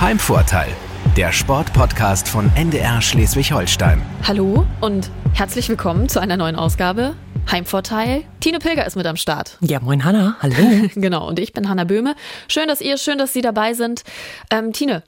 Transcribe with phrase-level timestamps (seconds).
[0.00, 0.68] Heimvorteil,
[1.16, 4.00] der Sportpodcast von NDR Schleswig-Holstein.
[4.22, 7.16] Hallo und herzlich willkommen zu einer neuen Ausgabe
[7.50, 8.22] Heimvorteil.
[8.38, 9.58] Tine Pilger ist mit am Start.
[9.60, 10.54] Ja, moin Hanna, hallo.
[10.94, 12.14] genau, und ich bin Hanna Böhme.
[12.46, 14.04] Schön, dass ihr, schön, dass Sie dabei sind.
[14.52, 15.02] Ähm, Tine,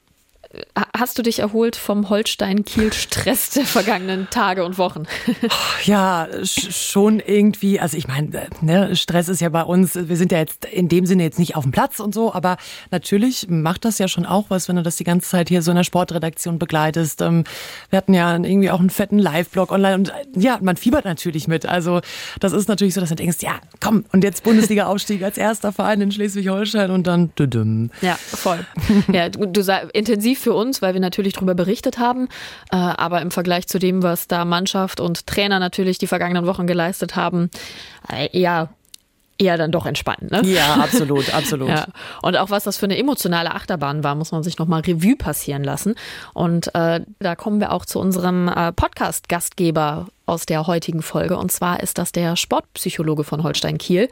[0.97, 5.05] Hast du dich erholt vom Holstein-Kiel-Stress der vergangenen Tage und Wochen?
[5.85, 7.79] ja, schon irgendwie.
[7.79, 11.07] Also ich meine, ne, Stress ist ja bei uns, wir sind ja jetzt in dem
[11.07, 12.57] Sinne jetzt nicht auf dem Platz und so, aber
[12.91, 15.71] natürlich macht das ja schon auch was, wenn du das die ganze Zeit hier so
[15.71, 17.23] in der Sportredaktion begleitest.
[17.23, 17.45] Ähm,
[17.91, 21.65] wir hatten ja irgendwie auch einen fetten Live-Blog online und ja, man fiebert natürlich mit.
[21.65, 22.01] Also
[22.41, 26.01] das ist natürlich so, dass du denkst, ja, komm, und jetzt Bundesliga-Aufstieg als erster Verein
[26.01, 27.91] in Schleswig-Holstein und dann düdüm.
[28.01, 28.67] Ja, voll.
[29.13, 29.61] Ja, du, du
[29.93, 32.29] intensiv für uns, weil wir natürlich darüber berichtet haben.
[32.73, 36.67] Äh, aber im Vergleich zu dem, was da Mannschaft und Trainer natürlich die vergangenen Wochen
[36.67, 37.51] geleistet haben,
[38.11, 38.71] äh, eher
[39.41, 40.43] eher dann doch entspannt, ne?
[40.45, 41.69] Ja, absolut, absolut.
[41.69, 41.87] ja.
[42.23, 45.65] Und auch was das für eine emotionale Achterbahn war, muss man sich nochmal Revue passieren
[45.65, 45.95] lassen.
[46.35, 51.37] Und äh, da kommen wir auch zu unserem äh, Podcast-Gastgeber aus der heutigen Folge.
[51.37, 54.09] Und zwar ist das der Sportpsychologe von Holstein Kiel,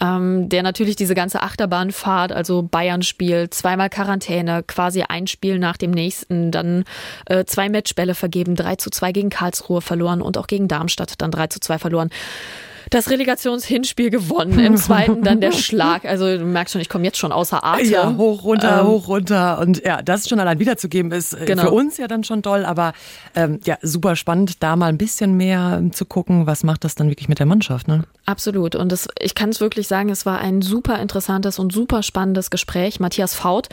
[0.00, 5.92] ähm, der natürlich diese ganze Achterbahnfahrt, also Bayern-Spiel, zweimal Quarantäne, quasi ein Spiel nach dem
[5.92, 6.84] nächsten, dann
[7.26, 11.30] äh, zwei Matchbälle vergeben, 3 zu 2 gegen Karlsruhe verloren und auch gegen Darmstadt dann
[11.30, 12.10] 3 zu 2 verloren
[12.92, 14.58] das Relegationshinspiel gewonnen.
[14.58, 16.04] Im zweiten dann der Schlag.
[16.04, 17.90] Also du merkst schon, ich komme jetzt schon außer Atem.
[17.90, 19.58] Ja, hoch, runter, ähm, hoch, runter.
[19.60, 21.64] Und ja, das schon allein wiederzugeben ist äh, genau.
[21.64, 22.64] für uns ja dann schon toll.
[22.64, 22.92] Aber
[23.34, 27.08] ähm, ja, super spannend, da mal ein bisschen mehr zu gucken, was macht das dann
[27.08, 27.88] wirklich mit der Mannschaft.
[27.88, 28.04] Ne?
[28.26, 28.76] Absolut.
[28.76, 32.50] Und das, ich kann es wirklich sagen, es war ein super interessantes und super spannendes
[32.50, 33.00] Gespräch.
[33.00, 33.68] Matthias Faut,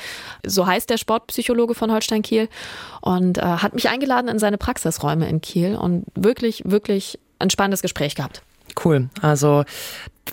[0.45, 2.48] so heißt der Sportpsychologe von Holstein Kiel,
[3.02, 7.81] und äh, hat mich eingeladen in seine Praxisräume in Kiel und wirklich, wirklich ein spannendes
[7.81, 8.42] Gespräch gehabt.
[8.75, 9.09] Cool.
[9.22, 9.66] Also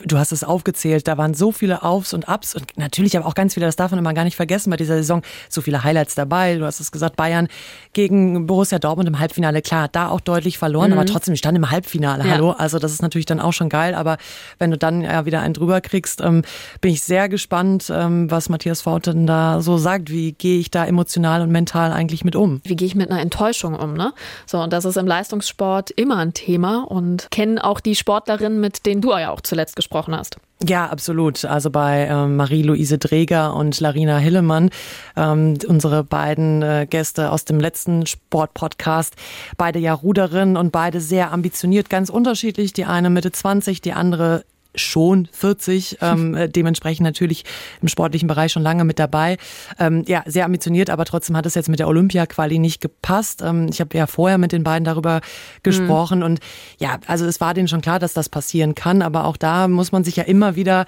[0.05, 3.35] du hast es aufgezählt, da waren so viele Aufs und Ups und natürlich aber auch
[3.35, 6.15] ganz viele, das darf man immer gar nicht vergessen bei dieser Saison, so viele Highlights
[6.15, 6.57] dabei.
[6.57, 7.49] Du hast es gesagt, Bayern
[7.93, 10.99] gegen Borussia Dortmund im Halbfinale, klar, da auch deutlich verloren, mhm.
[10.99, 12.31] aber trotzdem, die standen im Halbfinale, ja.
[12.31, 12.51] hallo.
[12.51, 14.19] Also das ist natürlich dann auch schon geil, aber
[14.59, 16.43] wenn du dann ja wieder einen drüber kriegst, ähm,
[16.81, 20.11] bin ich sehr gespannt, ähm, was Matthias Fauten da so sagt.
[20.11, 22.61] Wie gehe ich da emotional und mental eigentlich mit um?
[22.65, 24.13] Wie gehe ich mit einer Enttäuschung um, ne?
[24.47, 28.87] So, und das ist im Leistungssport immer ein Thema und kennen auch die Sportlerinnen, mit
[28.87, 30.39] denen du ja auch zuletzt gesprochen gesprochen hast.
[30.67, 31.45] Ja, absolut.
[31.45, 34.71] Also bei ähm, Marie-Louise Dreger und Larina Hillemann,
[35.17, 39.15] ähm, unsere beiden äh, Gäste aus dem letzten Sportpodcast,
[39.57, 42.73] beide ja Ruderinnen und beide sehr ambitioniert, ganz unterschiedlich.
[42.73, 44.45] Die eine Mitte 20, die andere
[44.77, 47.45] schon 40, ähm, äh, dementsprechend natürlich
[47.83, 49.37] im sportlichen Bereich schon lange mit dabei.
[49.79, 53.43] Ähm, ja, sehr ambitioniert, aber trotzdem hat es jetzt mit der Olympia-Quali nicht gepasst.
[53.43, 55.21] Ähm, ich habe ja vorher mit den beiden darüber
[55.63, 56.25] gesprochen mhm.
[56.25, 56.41] und
[56.79, 59.93] ja, also es war denen schon klar, dass das passieren kann, aber auch da muss
[59.93, 60.87] man sich ja immer wieder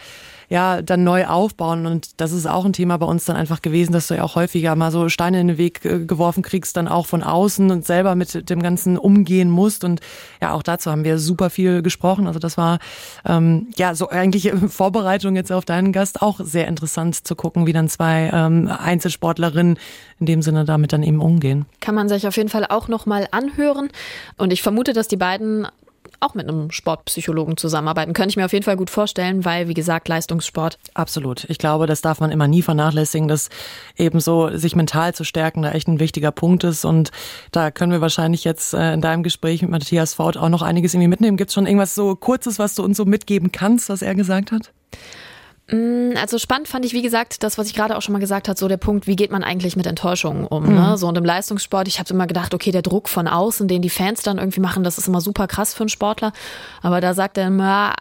[0.48, 1.86] ja dann neu aufbauen.
[1.86, 4.34] Und das ist auch ein Thema bei uns dann einfach gewesen, dass du ja auch
[4.34, 7.84] häufiger mal so Steine in den Weg äh, geworfen kriegst, dann auch von außen und
[7.84, 9.84] selber mit dem Ganzen umgehen musst.
[9.84, 10.00] Und
[10.40, 12.26] ja, auch dazu haben wir super viel gesprochen.
[12.26, 12.78] Also das war
[13.26, 17.72] ähm, ja so eigentlich Vorbereitung jetzt auf deinen Gast auch sehr interessant zu gucken, wie
[17.72, 19.78] dann zwei ähm, Einzelsportlerinnen
[20.20, 21.66] in dem Sinne damit dann eben umgehen.
[21.80, 23.88] Kann man sich auf jeden Fall auch nochmal anhören.
[24.36, 25.66] Und ich vermute, dass die beiden
[26.20, 28.12] auch mit einem Sportpsychologen zusammenarbeiten.
[28.12, 30.78] Könnte ich mir auf jeden Fall gut vorstellen, weil, wie gesagt, Leistungssport.
[30.94, 31.44] Absolut.
[31.48, 33.50] Ich glaube, das darf man immer nie vernachlässigen, dass
[33.96, 36.84] eben so sich mental zu stärken da echt ein wichtiger Punkt ist.
[36.84, 37.10] Und
[37.52, 40.94] da können wir wahrscheinlich jetzt äh, in deinem Gespräch mit Matthias Faut auch noch einiges
[40.94, 41.36] irgendwie mitnehmen.
[41.36, 44.52] Gibt es schon irgendwas so Kurzes, was du uns so mitgeben kannst, was er gesagt
[44.52, 44.72] hat?
[45.70, 48.48] Mm, also spannend fand ich, wie gesagt, das, was ich gerade auch schon mal gesagt
[48.48, 50.64] habe, so der Punkt, wie geht man eigentlich mit Enttäuschungen um?
[50.64, 50.74] Mhm.
[50.74, 50.98] Ne?
[50.98, 53.90] So und im Leistungssport, ich habe immer gedacht, okay, der Druck von außen, den die
[53.90, 56.32] Fans dann irgendwie machen, das ist immer super krass für einen Sportler.
[56.80, 57.94] Aber da sagt er immer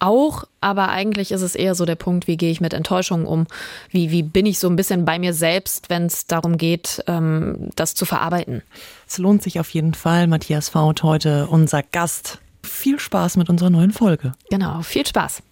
[0.00, 3.46] auch, aber eigentlich ist es eher so der Punkt, wie gehe ich mit Enttäuschungen um?
[3.90, 7.70] Wie, wie bin ich so ein bisschen bei mir selbst, wenn es darum geht, ähm,
[7.76, 8.62] das zu verarbeiten?
[9.08, 10.26] Es lohnt sich auf jeden Fall.
[10.26, 12.40] Matthias Faut heute unser Gast.
[12.64, 14.32] Viel Spaß mit unserer neuen Folge.
[14.50, 15.42] Genau, viel Spaß.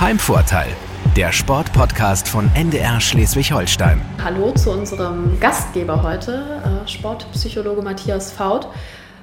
[0.00, 0.68] Heimvorteil,
[1.14, 4.00] der Sportpodcast von NDR Schleswig-Holstein.
[4.24, 8.66] Hallo zu unserem Gastgeber heute, äh, Sportpsychologe Matthias Faut.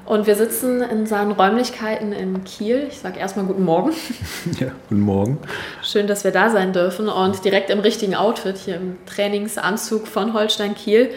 [0.05, 2.85] Und wir sitzen in seinen Räumlichkeiten in Kiel.
[2.91, 3.91] Ich sage erstmal guten Morgen.
[4.59, 5.39] Ja, guten Morgen.
[5.81, 10.33] Schön, dass wir da sein dürfen und direkt im richtigen Outfit, hier im Trainingsanzug von
[10.33, 11.09] Holstein Kiel.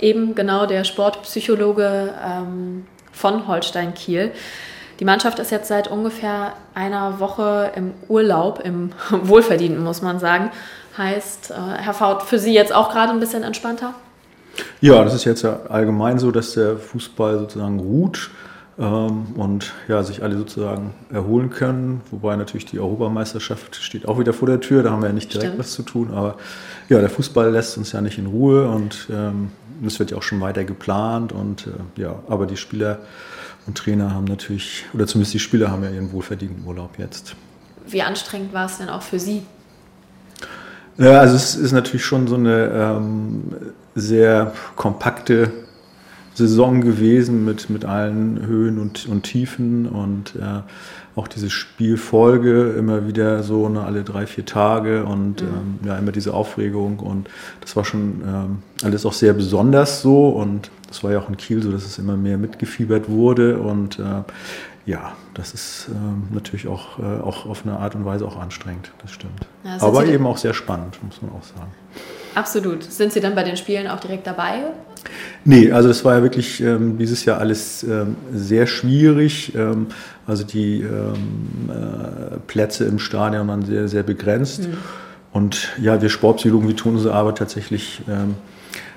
[0.00, 4.32] Eben genau der Sportpsychologe ähm, von Holstein Kiel.
[5.00, 10.50] Die Mannschaft ist jetzt seit ungefähr einer Woche im Urlaub, im Wohlverdienten, muss man sagen.
[10.96, 13.94] Heißt, äh, Herr Faut, für Sie jetzt auch gerade ein bisschen entspannter?
[14.80, 18.30] Ja, das ist jetzt ja allgemein so, dass der Fußball sozusagen ruht.
[18.78, 22.00] ähm, und ja, sich alle sozusagen erholen können.
[22.10, 25.32] Wobei natürlich die Europameisterschaft steht auch wieder vor der Tür, da haben wir ja nicht
[25.32, 25.58] direkt Stimmt.
[25.58, 26.10] was zu tun.
[26.12, 26.36] Aber
[26.92, 29.50] ja, der Fußball lässt uns ja nicht in Ruhe und ähm,
[29.84, 31.32] es wird ja auch schon weiter geplant.
[31.32, 32.98] Und äh, ja, aber die Spieler
[33.66, 37.34] und Trainer haben natürlich, oder zumindest die Spieler haben ja ihren wohlverdienten Urlaub jetzt.
[37.86, 39.42] Wie anstrengend war es denn auch für Sie?
[40.98, 43.42] Ja, also es ist natürlich schon so eine ähm,
[43.94, 45.50] sehr kompakte
[46.34, 50.62] Saison gewesen mit, mit allen Höhen und, und Tiefen und äh,
[51.14, 55.48] auch diese Spielfolge immer wieder so ne, alle drei, vier Tage und mhm.
[55.48, 57.28] ähm, ja, immer diese Aufregung und
[57.60, 61.36] das war schon ähm, alles auch sehr besonders so und das war ja auch in
[61.36, 64.22] Kiel so, dass es immer mehr mitgefiebert wurde und äh,
[64.84, 68.92] ja, das ist äh, natürlich auch, äh, auch auf eine Art und Weise auch anstrengend,
[69.00, 69.46] das stimmt.
[69.64, 71.72] Ja, Aber eben auch sehr spannend, muss man auch sagen.
[72.34, 72.84] Absolut.
[72.84, 74.64] Sind Sie dann bei den Spielen auch direkt dabei?
[75.44, 79.52] Nee, also das war ja wirklich ähm, dieses Jahr alles ähm, sehr schwierig.
[79.54, 79.88] Ähm,
[80.26, 84.68] also die ähm, äh, Plätze im Stadion waren sehr, sehr begrenzt.
[84.68, 84.76] Mhm.
[85.32, 88.34] Und ja, wir Sportpsychologen, wir tun unsere Arbeit tatsächlich ähm,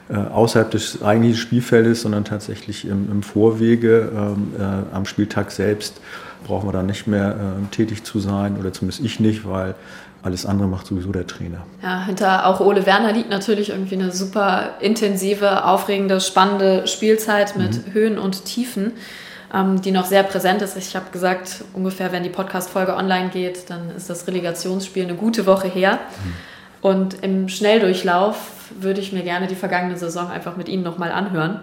[0.10, 6.00] äh, außerhalb des eigentlichen Spielfeldes, sondern tatsächlich im, im Vorwege ähm, äh, am Spieltag selbst
[6.46, 7.36] brauchen wir dann nicht mehr
[7.72, 9.74] tätig zu sein oder zumindest ich nicht, weil
[10.26, 11.66] alles andere macht sowieso der Trainer.
[11.84, 17.88] Ja, hinter auch Ole Werner liegt natürlich irgendwie eine super intensive, aufregende, spannende Spielzeit mit
[17.88, 17.94] mhm.
[17.94, 18.94] Höhen und Tiefen,
[19.54, 20.76] ähm, die noch sehr präsent ist.
[20.78, 25.46] Ich habe gesagt, ungefähr, wenn die Podcast-Folge online geht, dann ist das Relegationsspiel eine gute
[25.46, 25.94] Woche her.
[25.94, 26.34] Mhm.
[26.82, 28.36] Und im Schnelldurchlauf
[28.80, 31.60] würde ich mir gerne die vergangene Saison einfach mit Ihnen nochmal anhören.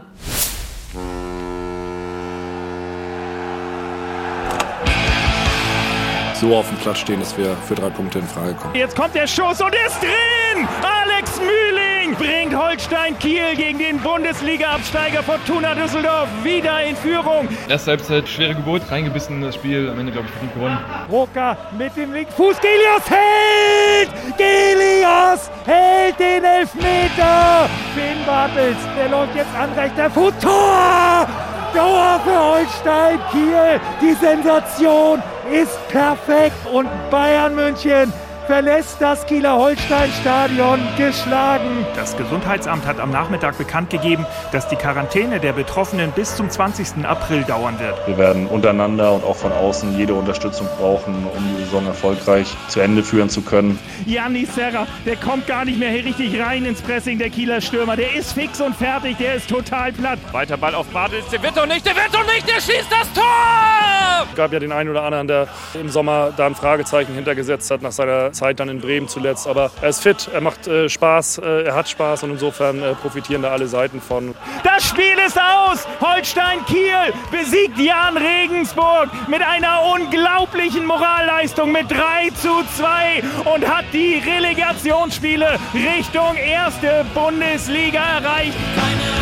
[6.42, 8.74] So auf dem Platz stehen, dass wir für drei Punkte in Frage kommen.
[8.74, 10.68] Jetzt kommt der Schuss und ist drin!
[10.82, 17.48] Alex Mühling bringt Holstein Kiel gegen den Bundesliga-Absteiger Fortuna Düsseldorf wieder in Führung.
[17.68, 20.78] Erste Halbzeit schwere Geburt, reingebissen in das Spiel, am Ende glaube ich verdient gewonnen.
[21.08, 24.10] Roka mit dem linken Fuß, Gelios hält!
[24.36, 27.68] Gelios hält den Elfmeter!
[27.94, 31.51] Finn Bartels, der läuft jetzt an rechter Fuß, Tor!
[31.74, 36.56] Tor für Holstein Kiel, die Sensation ist perfekt.
[36.72, 38.12] Und Bayern München
[38.52, 41.86] verlässt das Kieler Holstein-Stadion geschlagen.
[41.96, 47.02] Das Gesundheitsamt hat am Nachmittag bekannt gegeben, dass die Quarantäne der Betroffenen bis zum 20.
[47.06, 48.06] April dauern wird.
[48.06, 52.80] Wir werden untereinander und auch von außen jede Unterstützung brauchen, um die Saison erfolgreich zu
[52.80, 53.78] Ende führen zu können.
[54.04, 57.96] Janni Serra, der kommt gar nicht mehr hier richtig rein ins Pressing der Kieler Stürmer.
[57.96, 60.18] Der ist fix und fertig, der ist total platt.
[60.30, 63.10] Weiter Ball auf Bartels, der wird doch nicht, der wird doch nicht, der schießt das
[63.14, 63.81] Tor!
[64.30, 67.82] Es gab ja den einen oder anderen, der im Sommer da ein Fragezeichen hintergesetzt hat
[67.82, 69.46] nach seiner Zeit dann in Bremen zuletzt.
[69.46, 72.94] Aber er ist fit, er macht äh, Spaß, äh, er hat Spaß und insofern äh,
[72.94, 74.34] profitieren da alle Seiten von.
[74.64, 75.86] Das Spiel ist aus!
[76.00, 83.22] Holstein Kiel besiegt Jan Regensburg mit einer unglaublichen Moralleistung mit 3 zu 2
[83.54, 88.56] und hat die Relegationsspiele Richtung erste Bundesliga erreicht.
[88.74, 89.21] Keine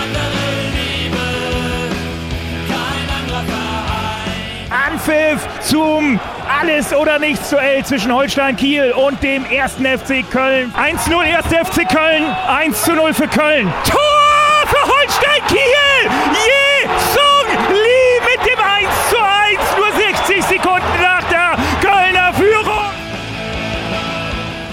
[4.71, 6.21] Anpfiff zum
[6.61, 10.73] alles oder nichts Duell zwischen Holstein Kiel und dem ersten FC Köln.
[10.75, 13.73] 1-0 erste FC Köln, 1-0 für Köln.
[13.85, 16.11] Tor für Holstein Kiel!
[16.33, 18.89] Je Sung Lee mit dem 1
[19.51, 22.91] 1, nur 60 Sekunden nach der Kölner Führung.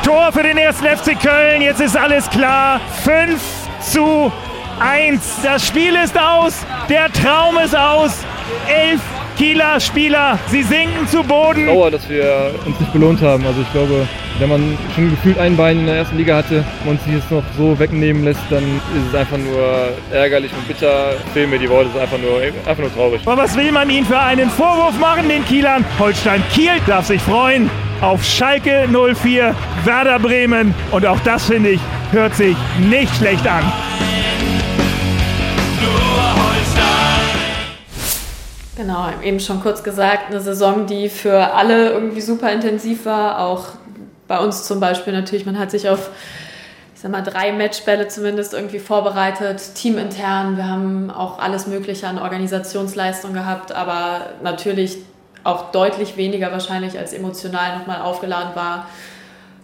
[0.03, 2.79] Tor für den ersten FC Köln, jetzt ist alles klar.
[3.03, 3.41] 5
[3.81, 4.31] zu
[4.79, 5.41] 1.
[5.41, 8.12] Das Spiel ist aus, der Traum ist aus.
[8.67, 9.01] 11
[9.38, 11.67] Kieler Spieler, sie sinken zu Boden.
[11.67, 13.46] Dauer, dass wir uns nicht belohnt haben.
[13.46, 14.08] Also ich glaube,
[14.39, 17.44] wenn man schon gefühlt ein Bein in der ersten Liga hatte und sich jetzt noch
[17.56, 21.12] so wegnehmen lässt, dann ist es einfach nur ärgerlich und bitter.
[21.36, 23.22] Fehlen mir die Worte, es ist einfach nur, einfach nur traurig.
[23.25, 25.86] Aber was will man ihnen für einen Vorwurf machen, den Kielern?
[26.00, 27.70] Holstein Kiel darf sich freuen
[28.01, 30.74] auf Schalke 04, Werder Bremen.
[30.91, 33.63] Und auch das, finde ich, hört sich nicht schlecht an.
[38.77, 43.39] Genau, eben schon kurz gesagt, eine Saison, die für alle irgendwie super intensiv war.
[43.39, 43.69] Auch
[44.27, 46.12] bei uns zum Beispiel natürlich, man hat sich auf,
[46.93, 50.57] ich sag mal, drei Matchbälle zumindest irgendwie vorbereitet, teamintern.
[50.57, 55.00] Wir haben auch alles Mögliche an Organisationsleistung gehabt, aber natürlich
[55.43, 58.86] auch deutlich weniger wahrscheinlich als emotional nochmal aufgeladen war.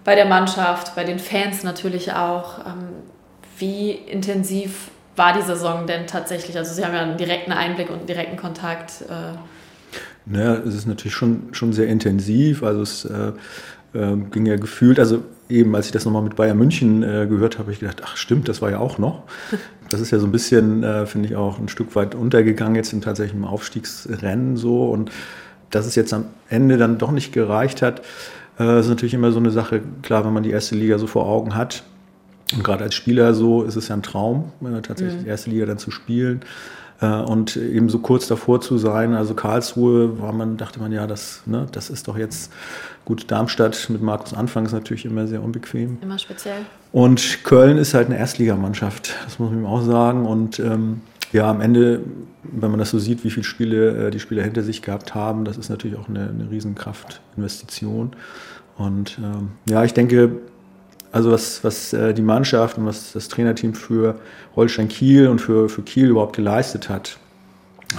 [0.04, 2.66] Bei der Mannschaft, bei den Fans natürlich auch.
[2.66, 2.88] Ähm,
[3.60, 6.58] wie intensiv war die Saison denn tatsächlich?
[6.58, 9.02] Also Sie haben ja einen direkten Einblick und einen direkten Kontakt.
[9.04, 9.38] Äh.
[10.26, 12.64] Naja, es ist natürlich schon, schon sehr intensiv.
[12.64, 13.32] Also es äh,
[13.94, 17.56] äh, ging ja gefühlt, also eben als ich das nochmal mit Bayern München äh, gehört
[17.56, 19.24] habe, habe ich gedacht, ach stimmt, das war ja auch noch.
[19.90, 22.94] Das ist ja so ein bisschen, äh, finde ich, auch ein Stück weit untergegangen jetzt
[22.94, 24.90] im tatsächlichen Aufstiegsrennen so.
[24.90, 25.12] Und
[25.70, 28.02] dass es jetzt am Ende dann doch nicht gereicht hat,
[28.58, 29.82] ist natürlich immer so eine Sache.
[30.02, 31.84] Klar, wenn man die erste Liga so vor Augen hat,
[32.56, 35.24] und gerade als Spieler so ist es ja ein Traum, äh, tatsächlich mhm.
[35.24, 36.42] die erste Liga dann zu spielen.
[37.02, 41.08] Äh, und eben so kurz davor zu sein, also Karlsruhe, war man, dachte man, ja,
[41.08, 42.52] das, ne, das ist doch jetzt
[43.06, 43.30] gut.
[43.30, 45.98] Darmstadt mit Markus Anfang ist natürlich immer sehr unbequem.
[46.02, 46.66] Immer speziell.
[46.92, 50.26] Und Köln ist halt eine Erstligamannschaft, das muss man ihm auch sagen.
[50.26, 52.02] Und ähm, ja, am Ende,
[52.44, 55.46] wenn man das so sieht, wie viele Spiele äh, die Spieler hinter sich gehabt haben,
[55.46, 58.12] das ist natürlich auch eine, eine Riesenkraftinvestition.
[58.78, 60.38] Und ähm, ja, ich denke,
[61.14, 64.20] also was, was äh, die Mannschaft und was das Trainerteam für
[64.56, 67.18] Holstein Kiel und für, für Kiel überhaupt geleistet hat.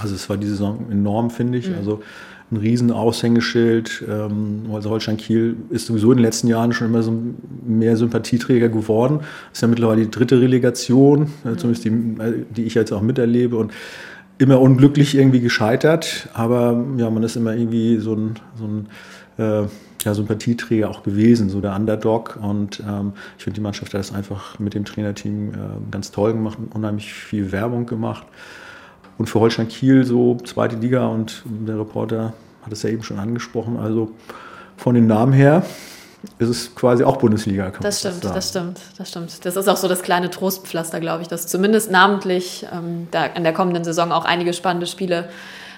[0.01, 1.69] Also es war die Saison enorm, finde ich.
[1.69, 1.75] Mhm.
[1.77, 2.03] Also
[2.51, 4.03] ein riesen Aushängeschild.
[4.07, 7.17] Ähm, also Holstein Kiel ist sowieso in den letzten Jahren schon immer so
[7.65, 9.21] mehr Sympathieträger geworden.
[9.53, 11.57] Ist ja mittlerweile die dritte Relegation, äh, mhm.
[11.57, 13.55] zumindest die, äh, die ich jetzt auch miterlebe.
[13.55, 13.71] Und
[14.37, 18.87] immer unglücklich irgendwie gescheitert, aber ja, man ist immer irgendwie so ein, so ein
[19.37, 19.67] äh,
[20.05, 22.37] ja, Sympathieträger auch gewesen, so der Underdog.
[22.41, 25.57] Und ähm, ich finde, die Mannschaft hat das einfach mit dem Trainerteam äh,
[25.91, 28.25] ganz toll gemacht und unheimlich viel Werbung gemacht.
[29.17, 32.33] Und für Holstein Kiel so zweite Liga und der Reporter
[32.63, 33.77] hat es ja eben schon angesprochen.
[33.77, 34.11] Also
[34.77, 35.65] von den Namen her
[36.39, 37.71] ist es quasi auch Bundesliga.
[37.81, 39.45] Das stimmt, das stimmt, das stimmt.
[39.45, 43.43] Das ist auch so das kleine Trostpflaster, glaube ich, dass zumindest namentlich ähm, da in
[43.43, 45.29] der kommenden Saison auch einige spannende Spiele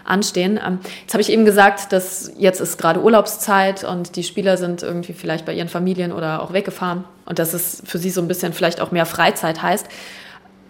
[0.07, 0.59] anstehen.
[0.65, 4.83] Ähm, jetzt habe ich eben gesagt, dass jetzt ist gerade Urlaubszeit und die Spieler sind
[4.83, 8.27] irgendwie vielleicht bei ihren Familien oder auch weggefahren und dass es für sie so ein
[8.27, 9.87] bisschen vielleicht auch mehr Freizeit heißt.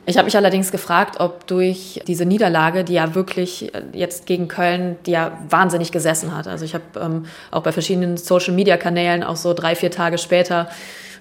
[0.09, 4.47] Ich habe mich allerdings gefragt, ob durch diese Niederlage, die ja wirklich äh, jetzt gegen
[4.47, 6.47] Köln, die ja wahnsinnig gesessen hat.
[6.47, 10.69] Also ich habe ähm, auch bei verschiedenen Social-Media-Kanälen auch so drei, vier Tage später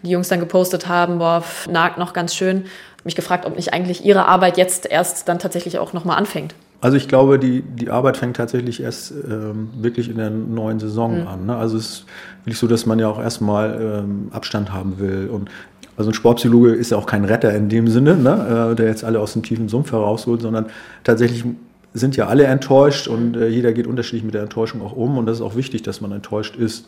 [0.04, 2.66] die Jungs dann gepostet haben, boah, nagt noch ganz schön,
[3.02, 6.54] mich gefragt, ob nicht eigentlich ihre Arbeit jetzt erst dann tatsächlich auch nochmal anfängt.
[6.86, 11.22] Also ich glaube, die, die Arbeit fängt tatsächlich erst ähm, wirklich in der neuen Saison
[11.22, 11.26] mhm.
[11.26, 11.46] an.
[11.46, 11.56] Ne?
[11.56, 12.04] Also es ist
[12.44, 15.28] wirklich so, dass man ja auch erstmal ähm, Abstand haben will.
[15.28, 15.50] Und
[15.96, 18.70] also ein Sportpsychologe ist ja auch kein Retter in dem Sinne, ne?
[18.70, 20.66] äh, der jetzt alle aus dem tiefen Sumpf herausholt, sondern
[21.02, 21.44] tatsächlich
[21.92, 25.18] sind ja alle enttäuscht und äh, jeder geht unterschiedlich mit der Enttäuschung auch um.
[25.18, 26.86] Und das ist auch wichtig, dass man enttäuscht ist.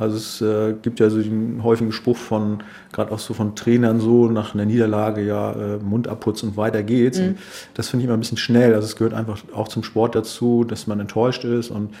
[0.00, 4.00] Also es äh, gibt ja so den häufigen Spruch von, gerade auch so von Trainern
[4.00, 7.18] so, nach einer Niederlage, ja, äh, Mund abputzen und weiter geht's.
[7.18, 7.26] Mhm.
[7.26, 7.38] Und
[7.74, 8.74] das finde ich immer ein bisschen schnell.
[8.74, 11.94] Also es gehört einfach auch zum Sport dazu, dass man enttäuscht ist und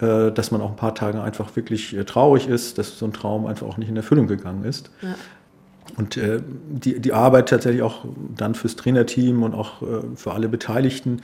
[0.00, 3.14] äh, dass man auch ein paar Tage einfach wirklich äh, traurig ist, dass so ein
[3.14, 4.90] Traum einfach auch nicht in Erfüllung gegangen ist.
[5.00, 5.14] Ja.
[5.96, 8.04] Und äh, die, die Arbeit tatsächlich auch
[8.36, 11.22] dann fürs Trainerteam und auch äh, für alle Beteiligten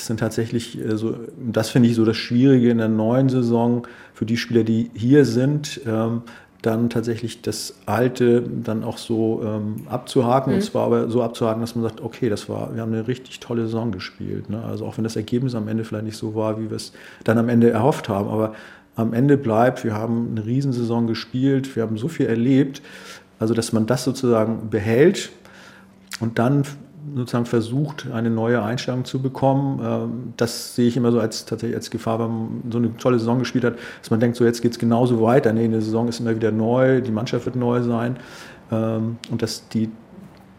[0.00, 3.86] ist dann tatsächlich äh, so, das finde ich so das Schwierige in der neuen Saison
[4.14, 6.22] für die Spieler, die hier sind, ähm,
[6.62, 10.52] dann tatsächlich das Alte dann auch so ähm, abzuhaken.
[10.52, 10.58] Mhm.
[10.58, 13.40] Und zwar aber so abzuhaken, dass man sagt, okay, das war, wir haben eine richtig
[13.40, 14.50] tolle Saison gespielt.
[14.50, 14.62] Ne?
[14.62, 16.92] Also auch wenn das Ergebnis am Ende vielleicht nicht so war, wie wir es
[17.24, 18.28] dann am Ende erhofft haben.
[18.28, 18.54] Aber
[18.96, 22.82] am Ende bleibt, wir haben eine Riesensaison gespielt, wir haben so viel erlebt.
[23.38, 25.30] Also dass man das sozusagen behält
[26.20, 26.64] und dann
[27.14, 29.80] sozusagen versucht, eine neue Einstellung zu bekommen.
[29.82, 33.18] Ähm, das sehe ich immer so als tatsächlich als Gefahr, wenn man so eine tolle
[33.18, 35.52] Saison gespielt hat, dass man denkt, so jetzt geht es genauso weiter.
[35.52, 38.16] Nee, eine Saison ist immer wieder neu, die Mannschaft wird neu sein
[38.70, 39.90] ähm, und dass die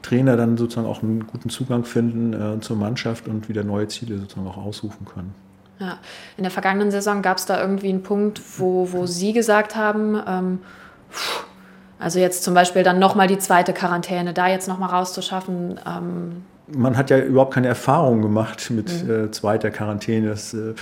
[0.02, 4.18] Trainer dann sozusagen auch einen guten Zugang finden äh, zur Mannschaft und wieder neue Ziele
[4.18, 5.34] sozusagen auch ausrufen können.
[5.80, 5.98] Ja.
[6.38, 10.22] In der vergangenen Saison gab es da irgendwie einen Punkt, wo, wo Sie gesagt haben,
[10.28, 10.60] ähm,
[11.12, 11.46] pff,
[12.02, 15.80] also jetzt zum Beispiel dann nochmal die zweite Quarantäne, da jetzt nochmal rauszuschaffen.
[15.86, 16.44] Ähm
[16.74, 19.26] man hat ja überhaupt keine Erfahrung gemacht mit mhm.
[19.26, 20.30] äh, zweiter Quarantäne.
[20.30, 20.74] Das äh,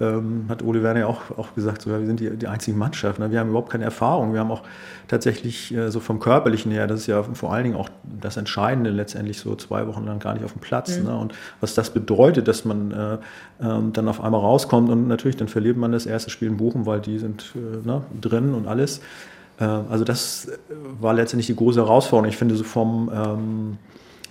[0.00, 2.76] ähm, hat Ole Werner ja auch, auch gesagt, so, ja, wir sind die, die einzige
[2.76, 3.18] Mannschaft.
[3.18, 3.30] Ne?
[3.30, 4.32] Wir haben überhaupt keine Erfahrung.
[4.32, 4.62] Wir haben auch
[5.08, 8.90] tatsächlich äh, so vom Körperlichen her, das ist ja vor allen Dingen auch das Entscheidende
[8.90, 10.98] letztendlich so zwei Wochen lang gar nicht auf dem Platz.
[10.98, 11.04] Mhm.
[11.04, 11.16] Ne?
[11.16, 13.18] Und was das bedeutet, dass man äh,
[13.64, 16.86] ähm, dann auf einmal rauskommt und natürlich dann verliert man das erste Spiel in Bochum,
[16.86, 19.00] weil die sind äh, ne, drin und alles.
[19.62, 20.48] Äh, also das
[21.00, 22.28] war letztendlich die große Herausforderung.
[22.28, 23.78] Ich finde so vom, ähm,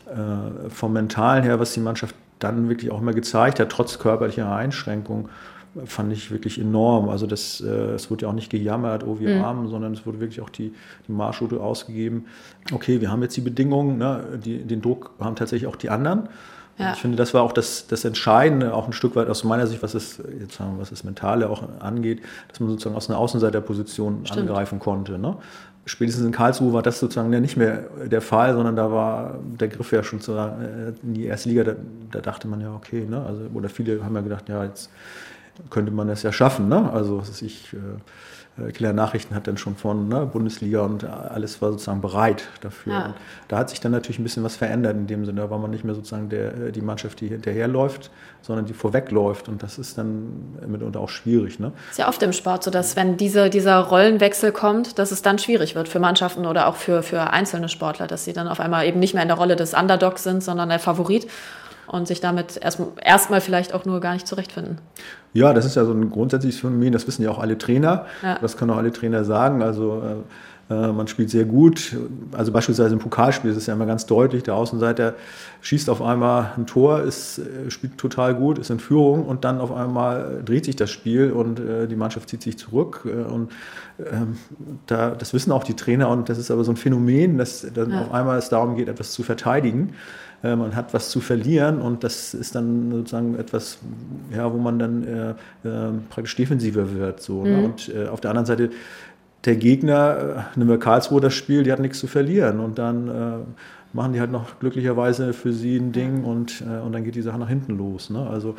[0.07, 4.51] äh, vom Mentalen her, was die Mannschaft dann wirklich auch immer gezeigt hat, trotz körperlicher
[4.51, 5.29] Einschränkungen,
[5.85, 7.07] fand ich wirklich enorm.
[7.07, 9.43] Also das, äh, es wurde ja auch nicht gejammert, oh wir mhm.
[9.43, 10.73] Armen, sondern es wurde wirklich auch die,
[11.07, 12.25] die Marschroute ausgegeben.
[12.73, 16.27] Okay, wir haben jetzt die Bedingungen, ne, die, den Druck haben tatsächlich auch die anderen.
[16.81, 16.93] Ja.
[16.93, 19.83] Ich finde, das war auch das, das Entscheidende, auch ein Stück weit aus meiner Sicht,
[19.83, 24.25] was das, jetzt sagen was das Mentale auch angeht, dass man sozusagen aus einer Außenseiterposition
[24.25, 24.49] Stimmt.
[24.49, 25.19] angreifen konnte.
[25.19, 25.37] Ne?
[25.85, 29.67] Spätestens in Karlsruhe war das sozusagen ja nicht mehr der Fall, sondern da war der
[29.67, 31.75] Griff ja schon zu, äh, in die erste Liga, da,
[32.11, 33.23] da dachte man ja, okay, ne?
[33.25, 34.89] also, oder viele haben ja gedacht, ja, jetzt
[35.69, 36.69] könnte man es ja schaffen.
[36.69, 36.91] Ne?
[36.91, 37.77] Also ich, äh,
[38.73, 42.93] Killer Nachrichten hat dann schon von ne, Bundesliga und alles war sozusagen bereit dafür.
[42.93, 43.15] Ja.
[43.47, 45.41] da hat sich dann natürlich ein bisschen was verändert in dem Sinne.
[45.41, 49.47] Da war man nicht mehr sozusagen der, äh, die Mannschaft, die hinterherläuft, sondern die vorwegläuft.
[49.49, 51.59] Und das ist dann mitunter auch schwierig.
[51.59, 51.71] Ne?
[51.89, 55.39] Ist ja oft im Sport so, dass wenn diese, dieser Rollenwechsel kommt, dass es dann
[55.39, 58.85] schwierig wird für Mannschaften oder auch für, für einzelne Sportler, dass sie dann auf einmal
[58.85, 61.27] eben nicht mehr in der Rolle des Underdogs sind, sondern der Favorit
[61.87, 64.77] und sich damit erstmal erst vielleicht auch nur gar nicht zurechtfinden.
[65.33, 68.05] Ja, das ist ja so ein grundsätzliches Phänomen, das wissen ja auch alle Trainer.
[68.21, 68.37] Ja.
[68.39, 69.61] Das können auch alle Trainer sagen.
[69.61, 70.15] Also äh,
[70.71, 71.95] äh, man spielt sehr gut.
[72.31, 75.15] Also beispielsweise im Pokalspiel ist es ja immer ganz deutlich, der Außenseiter
[75.61, 79.59] schießt auf einmal ein Tor, ist, äh, spielt total gut, ist in Führung und dann
[79.59, 83.05] auf einmal dreht sich das Spiel und äh, die Mannschaft zieht sich zurück.
[83.05, 83.51] Äh, und
[83.99, 84.37] ähm,
[84.87, 87.91] da, das wissen auch die Trainer und das ist aber so ein Phänomen, dass dann
[87.91, 88.01] ja.
[88.01, 89.93] auf einmal es darum geht, etwas zu verteidigen.
[90.43, 93.77] Äh, man hat was zu verlieren und das ist dann sozusagen etwas,
[94.35, 95.29] ja, wo man dann äh,
[95.67, 97.21] äh, praktisch defensiver wird.
[97.21, 97.49] So, ne?
[97.49, 97.55] mhm.
[97.55, 97.65] ne?
[97.65, 98.71] Und äh, auf der anderen Seite
[99.45, 103.07] der Gegner, äh, nehmen wir Karlsruhe das Spiel, die hat nichts zu verlieren und dann
[103.07, 103.11] äh,
[103.93, 107.37] machen die halt noch glücklicherweise für sie ein Ding und, und dann geht die Sache
[107.37, 108.09] nach hinten los.
[108.09, 108.25] Ne?
[108.25, 108.55] Also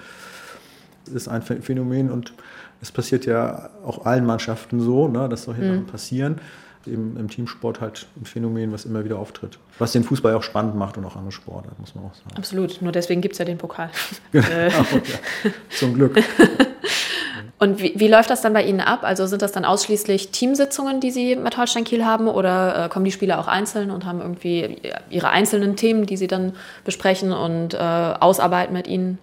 [1.06, 2.34] es ist ein Phänomen und
[2.82, 5.68] es passiert ja auch allen Mannschaften so, ne, dass solche mhm.
[5.68, 6.36] Sachen passieren
[6.86, 9.58] im, im, Teamsport halt ein Phänomen, was immer wieder auftritt.
[9.78, 12.36] Was den Fußball auch spannend macht und auch andere Sportarten, muss man auch sagen.
[12.36, 13.90] Absolut, nur deswegen gibt es ja den Pokal.
[14.32, 15.50] Genau, ja.
[15.70, 16.22] Zum Glück.
[17.62, 19.04] Und wie, wie, läuft das dann bei Ihnen ab?
[19.04, 23.04] Also sind das dann ausschließlich Teamsitzungen, die Sie mit Holstein Kiel haben oder äh, kommen
[23.04, 24.78] die Spieler auch einzeln und haben irgendwie
[25.10, 29.18] ihre einzelnen Themen, die Sie dann besprechen und äh, ausarbeiten mit Ihnen?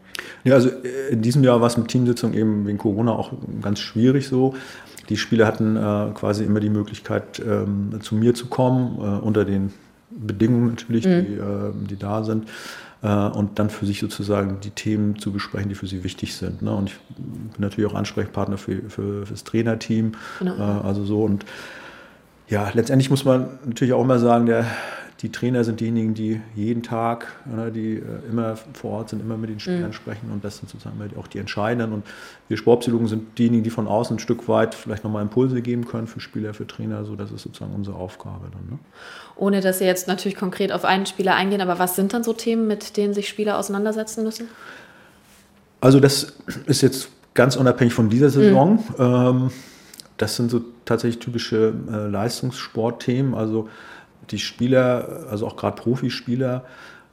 [0.45, 3.79] Ja, also äh, in diesem Jahr war es mit Teamsitzungen eben wegen Corona auch ganz
[3.79, 4.55] schwierig so.
[5.09, 9.43] Die Spieler hatten äh, quasi immer die Möglichkeit, ähm, zu mir zu kommen, äh, unter
[9.43, 9.73] den
[10.11, 11.25] Bedingungen natürlich, mhm.
[11.25, 12.47] die, äh, die da sind.
[13.01, 16.61] Äh, und dann für sich sozusagen die Themen zu besprechen, die für sie wichtig sind.
[16.61, 16.71] Ne?
[16.71, 20.13] Und ich bin natürlich auch Ansprechpartner für, für, für das Trainerteam.
[20.39, 20.55] Genau.
[20.55, 21.45] Äh, also so und
[22.49, 24.65] ja, letztendlich muss man natürlich auch immer sagen, der,
[25.21, 29.35] die Trainer sind diejenigen, die jeden Tag, ne, die äh, immer vor Ort sind, immer
[29.35, 29.93] mit den Spielern mhm.
[29.93, 31.91] sprechen und das sind sozusagen auch die Entscheidenden.
[31.91, 32.05] Und
[32.47, 36.07] wir Sportpsychologen sind diejenigen, die von außen ein Stück weit vielleicht nochmal Impulse geben können
[36.07, 37.03] für Spieler, für Trainer.
[37.03, 38.77] So, das ist sozusagen unsere Aufgabe dann.
[38.77, 38.79] Ne?
[39.35, 42.31] Ohne dass Sie jetzt natürlich konkret auf einen Spieler eingehen, aber was sind dann so
[42.31, 44.47] Themen, mit denen sich Spieler auseinandersetzen müssen?
[45.81, 46.33] Also das
[46.65, 48.83] ist jetzt ganz unabhängig von dieser Saison.
[48.97, 49.03] Mhm.
[49.03, 49.51] Ähm,
[50.17, 53.33] das sind so tatsächlich typische äh, Leistungssportthemen.
[53.33, 53.69] Also
[54.31, 56.63] die Spieler, also auch gerade Profispieler,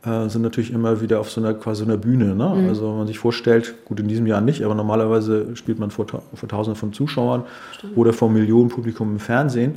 [0.05, 2.35] äh, sind natürlich immer wieder auf so einer quasi einer Bühne.
[2.35, 2.48] Ne?
[2.48, 2.68] Mhm.
[2.68, 6.07] Also wenn man sich vorstellt, gut in diesem Jahr nicht, aber normalerweise spielt man vor,
[6.07, 7.44] vor Tausenden von Zuschauern
[7.76, 7.96] Stimmt.
[7.96, 9.76] oder vor Millionen Publikum im Fernsehen.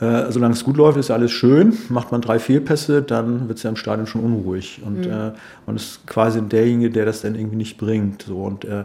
[0.00, 1.76] Äh, solange es gut läuft, ist alles schön.
[1.90, 4.80] Macht man drei Fehlpässe, dann wird es ja im Stadion schon unruhig.
[4.84, 5.12] Und mhm.
[5.12, 5.32] äh,
[5.66, 8.22] man ist quasi derjenige, der das dann irgendwie nicht bringt.
[8.22, 8.38] So.
[8.38, 8.84] Und äh, äh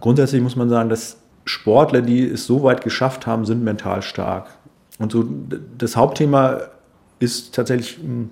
[0.00, 4.48] grundsätzlich muss man sagen, dass Sportler, die es so weit geschafft haben, sind mental stark.
[4.98, 5.24] Und so
[5.78, 6.60] das Hauptthema
[7.22, 8.30] ist tatsächlich hm,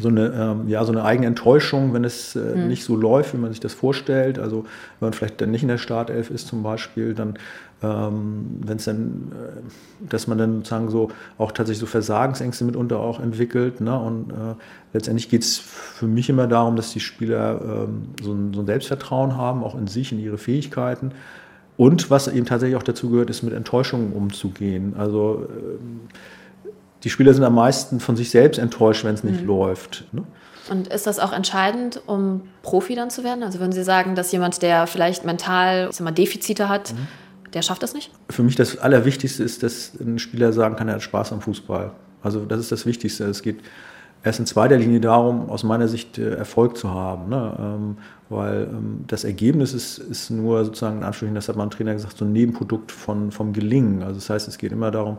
[0.00, 2.68] so eine, ähm, ja, so eine eigene Enttäuschung, wenn es äh, mhm.
[2.68, 4.38] nicht so läuft, wie man sich das vorstellt.
[4.38, 4.64] Also
[5.00, 7.34] wenn man vielleicht dann nicht in der Startelf ist zum Beispiel, dann
[7.82, 13.00] ähm, wenn es dann, äh, dass man dann sozusagen so auch tatsächlich so Versagensängste mitunter
[13.00, 13.80] auch entwickelt.
[13.80, 13.98] Ne?
[13.98, 14.54] Und äh,
[14.92, 18.66] letztendlich geht es für mich immer darum, dass die Spieler ähm, so, ein, so ein
[18.66, 21.12] Selbstvertrauen haben, auch in sich, in ihre Fähigkeiten.
[21.76, 24.94] Und was eben tatsächlich auch dazu gehört, ist mit Enttäuschungen umzugehen.
[24.98, 25.48] Also
[27.02, 29.46] die Spieler sind am meisten von sich selbst enttäuscht, wenn es nicht mhm.
[29.46, 30.04] läuft.
[30.12, 30.24] Ne?
[30.68, 33.42] Und ist das auch entscheidend, um Profi dann zu werden?
[33.42, 37.08] Also würden Sie sagen, dass jemand, der vielleicht mental ich sag mal, Defizite hat, mhm.
[37.52, 38.10] der schafft das nicht?
[38.28, 41.92] Für mich das Allerwichtigste ist, dass ein Spieler sagen kann, er hat Spaß am Fußball.
[42.22, 43.24] Also das ist das Wichtigste.
[43.24, 43.60] Es geht
[44.22, 47.30] erst in zweiter Linie darum, aus meiner Sicht äh, Erfolg zu haben.
[47.30, 47.56] Ne?
[47.58, 47.96] Ähm,
[48.28, 52.18] weil ähm, das Ergebnis ist, ist nur sozusagen in Anführungszeichen, das hat mein Trainer gesagt,
[52.18, 54.02] so ein Nebenprodukt von, vom Gelingen.
[54.02, 55.18] Also das heißt, es geht immer darum,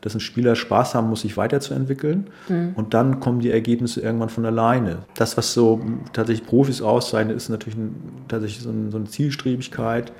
[0.00, 2.28] dass ein Spieler Spaß haben muss, sich weiterzuentwickeln.
[2.48, 2.72] Mhm.
[2.76, 4.98] Und dann kommen die Ergebnisse irgendwann von alleine.
[5.14, 5.80] Das, was so
[6.12, 7.94] tatsächlich Profis auszeichnet, ist natürlich ein,
[8.28, 10.12] tatsächlich so, ein, so, eine Zielstrebigkeit,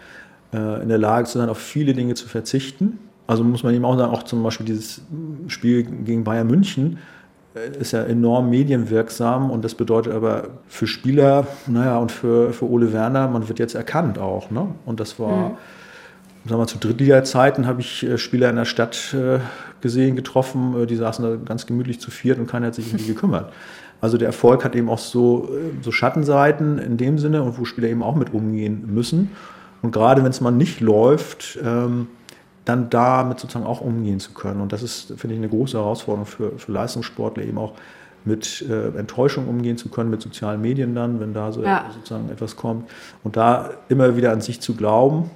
[0.52, 2.98] äh, in der Lage zu sein, auf viele Dinge zu verzichten.
[3.26, 5.02] Also muss man eben auch sagen, auch zum Beispiel dieses
[5.48, 6.98] Spiel gegen Bayern München
[7.54, 12.68] äh, ist ja enorm medienwirksam und das bedeutet aber für Spieler, naja, und für, für
[12.68, 14.50] Ole Werner, man wird jetzt erkannt auch.
[14.50, 14.66] Ne?
[14.86, 15.50] Und das war.
[15.50, 15.56] Mhm
[16.48, 19.38] sagen wir, zu Drittliga-Zeiten habe ich äh, Spieler in der Stadt äh,
[19.80, 22.98] gesehen, getroffen, äh, die saßen da ganz gemütlich zu viert und keiner hat sich um
[22.98, 23.52] die gekümmert.
[24.00, 25.50] Also der Erfolg hat eben auch so,
[25.82, 29.32] so Schattenseiten in dem Sinne und wo Spieler eben auch mit umgehen müssen.
[29.82, 32.06] Und gerade wenn es mal nicht läuft, ähm,
[32.64, 34.60] dann damit sozusagen auch umgehen zu können.
[34.60, 37.72] Und das ist, finde ich, eine große Herausforderung für, für Leistungssportler, eben auch
[38.24, 41.86] mit äh, Enttäuschung umgehen zu können, mit sozialen Medien dann, wenn da so ja.
[41.92, 42.88] sozusagen etwas kommt.
[43.24, 45.30] Und da immer wieder an sich zu glauben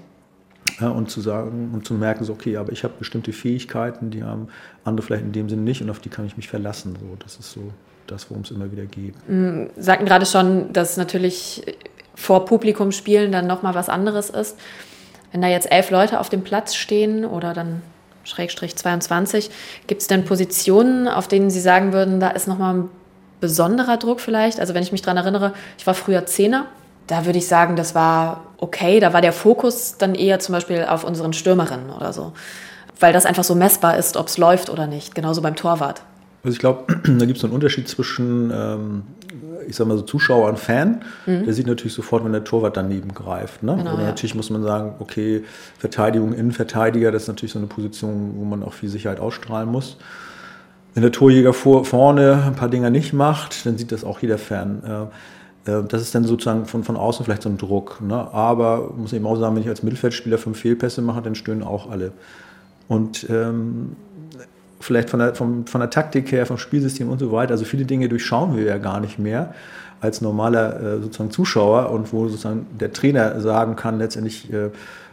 [0.82, 4.24] Ja, und zu sagen und zu merken, so, okay, aber ich habe bestimmte Fähigkeiten, die
[4.24, 4.48] haben
[4.82, 6.96] andere vielleicht in dem Sinne nicht und auf die kann ich mich verlassen.
[6.98, 7.60] So, das ist so
[8.08, 9.14] das, worum es immer wieder geht.
[9.28, 11.62] Sie sagten gerade schon, dass natürlich
[12.16, 14.58] vor Publikum spielen dann nochmal was anderes ist.
[15.30, 17.80] Wenn da jetzt elf Leute auf dem Platz stehen oder dann
[18.24, 19.50] Schrägstrich 22,
[19.86, 22.88] gibt es denn Positionen, auf denen Sie sagen würden, da ist nochmal ein
[23.40, 24.58] besonderer Druck vielleicht?
[24.58, 26.66] Also wenn ich mich daran erinnere, ich war früher Zehner,
[27.12, 30.86] da würde ich sagen, das war okay, da war der Fokus dann eher zum Beispiel
[30.88, 32.32] auf unseren Stürmerinnen oder so,
[33.00, 36.00] weil das einfach so messbar ist, ob es läuft oder nicht, genauso beim Torwart.
[36.42, 39.02] Also ich glaube, da gibt es einen Unterschied zwischen, ähm,
[39.68, 41.02] ich sag mal so Zuschauer und Fan.
[41.26, 41.44] Mhm.
[41.44, 43.62] Der sieht natürlich sofort, wenn der Torwart daneben greift.
[43.62, 43.76] Ne?
[43.76, 44.08] Genau, Oder ja.
[44.08, 45.44] natürlich muss man sagen, okay,
[45.78, 49.98] Verteidigung, Innenverteidiger, das ist natürlich so eine Position, wo man auch viel Sicherheit ausstrahlen muss.
[50.94, 54.38] Wenn der Torjäger vor, vorne ein paar Dinger nicht macht, dann sieht das auch jeder
[54.38, 54.82] Fan.
[54.82, 55.06] Äh,
[55.64, 58.00] das ist dann sozusagen von, von außen vielleicht so ein Druck.
[58.00, 58.14] Ne?
[58.32, 61.90] Aber muss eben auch sagen, wenn ich als Mittelfeldspieler fünf Fehlpässe mache, dann stöhnen auch
[61.90, 62.12] alle.
[62.88, 63.96] Und ähm,
[64.80, 67.52] vielleicht von der, vom, von der Taktik her, vom Spielsystem und so weiter.
[67.52, 69.54] Also viele Dinge durchschauen wir ja gar nicht mehr
[70.00, 74.70] als normaler äh, sozusagen Zuschauer und wo sozusagen der Trainer sagen kann, letztendlich äh,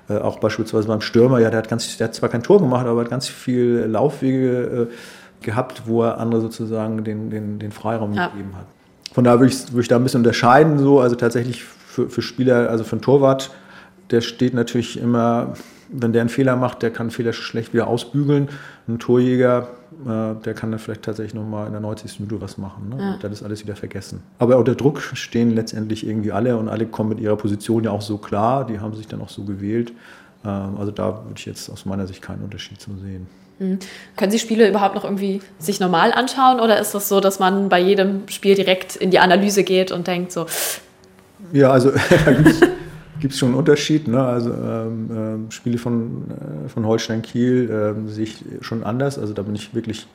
[0.10, 2.88] äh, auch beispielsweise beim Stürmer, ja, der hat, ganz, der hat zwar kein Tor gemacht,
[2.88, 8.14] aber hat ganz viel Laufwege äh, gehabt, wo er andere sozusagen den, den, den Freiraum
[8.14, 8.28] ja.
[8.28, 8.66] gegeben hat.
[9.14, 12.22] Von daher würde ich, würde ich da ein bisschen unterscheiden, so, also tatsächlich für, für
[12.22, 13.52] Spieler, also für einen Torwart,
[14.12, 15.54] der steht natürlich immer
[15.92, 18.50] wenn der einen Fehler macht, der kann einen Fehler schlecht wieder ausbügeln.
[18.88, 19.70] Ein Torjäger,
[20.06, 22.20] äh, der kann dann vielleicht tatsächlich nochmal in der 90.
[22.20, 22.90] Minute was machen.
[22.90, 22.98] Ne?
[23.00, 23.14] Ja.
[23.14, 24.22] Und dann ist alles wieder vergessen.
[24.38, 28.02] Aber unter Druck stehen letztendlich irgendwie alle und alle kommen mit ihrer Position ja auch
[28.02, 28.66] so klar.
[28.66, 29.92] Die haben sich dann auch so gewählt.
[30.46, 33.28] Ähm, also da würde ich jetzt aus meiner Sicht keinen Unterschied zu sehen.
[33.60, 33.80] Mhm.
[34.16, 37.70] Können Sie Spiele überhaupt noch irgendwie sich normal anschauen oder ist das so, dass man
[37.70, 40.46] bei jedem Spiel direkt in die Analyse geht und denkt so?
[41.54, 41.92] Ja, also
[43.20, 44.08] gibt es schon einen Unterschied.
[44.08, 44.24] Ne?
[44.24, 46.24] Also ähm, äh, Spiele von,
[46.66, 49.20] äh, von Holstein Kiel äh, sehe ich schon anders.
[49.20, 50.08] Also da bin ich wirklich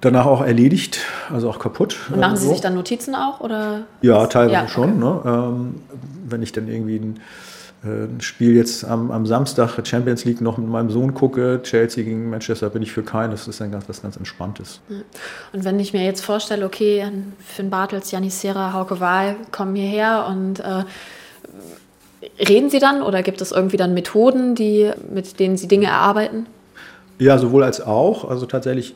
[0.00, 1.00] danach auch erledigt,
[1.32, 1.96] also auch kaputt.
[2.10, 2.52] Und machen Sie so.
[2.52, 3.40] sich dann Notizen auch?
[3.40, 3.82] Oder?
[4.02, 4.70] Ja, teilweise ja, okay.
[4.72, 4.98] schon.
[4.98, 5.20] Ne?
[5.24, 5.74] Ähm,
[6.28, 7.20] wenn ich dann irgendwie ein,
[7.84, 12.28] ein Spiel jetzt am, am, Samstag Champions League noch mit meinem Sohn gucke, Chelsea gegen
[12.30, 13.30] Manchester, bin ich für keinen.
[13.30, 14.80] Das ist dann ganz, was ganz Entspanntes.
[15.52, 17.06] Und wenn ich mir jetzt vorstelle, okay,
[17.44, 20.84] Finn Bartels, Janis Serra, Hauke Wahl kommen hierher und äh,
[22.40, 26.46] Reden Sie dann oder gibt es irgendwie dann Methoden, die, mit denen Sie Dinge erarbeiten?
[27.18, 28.28] Ja, sowohl als auch.
[28.28, 28.94] Also tatsächlich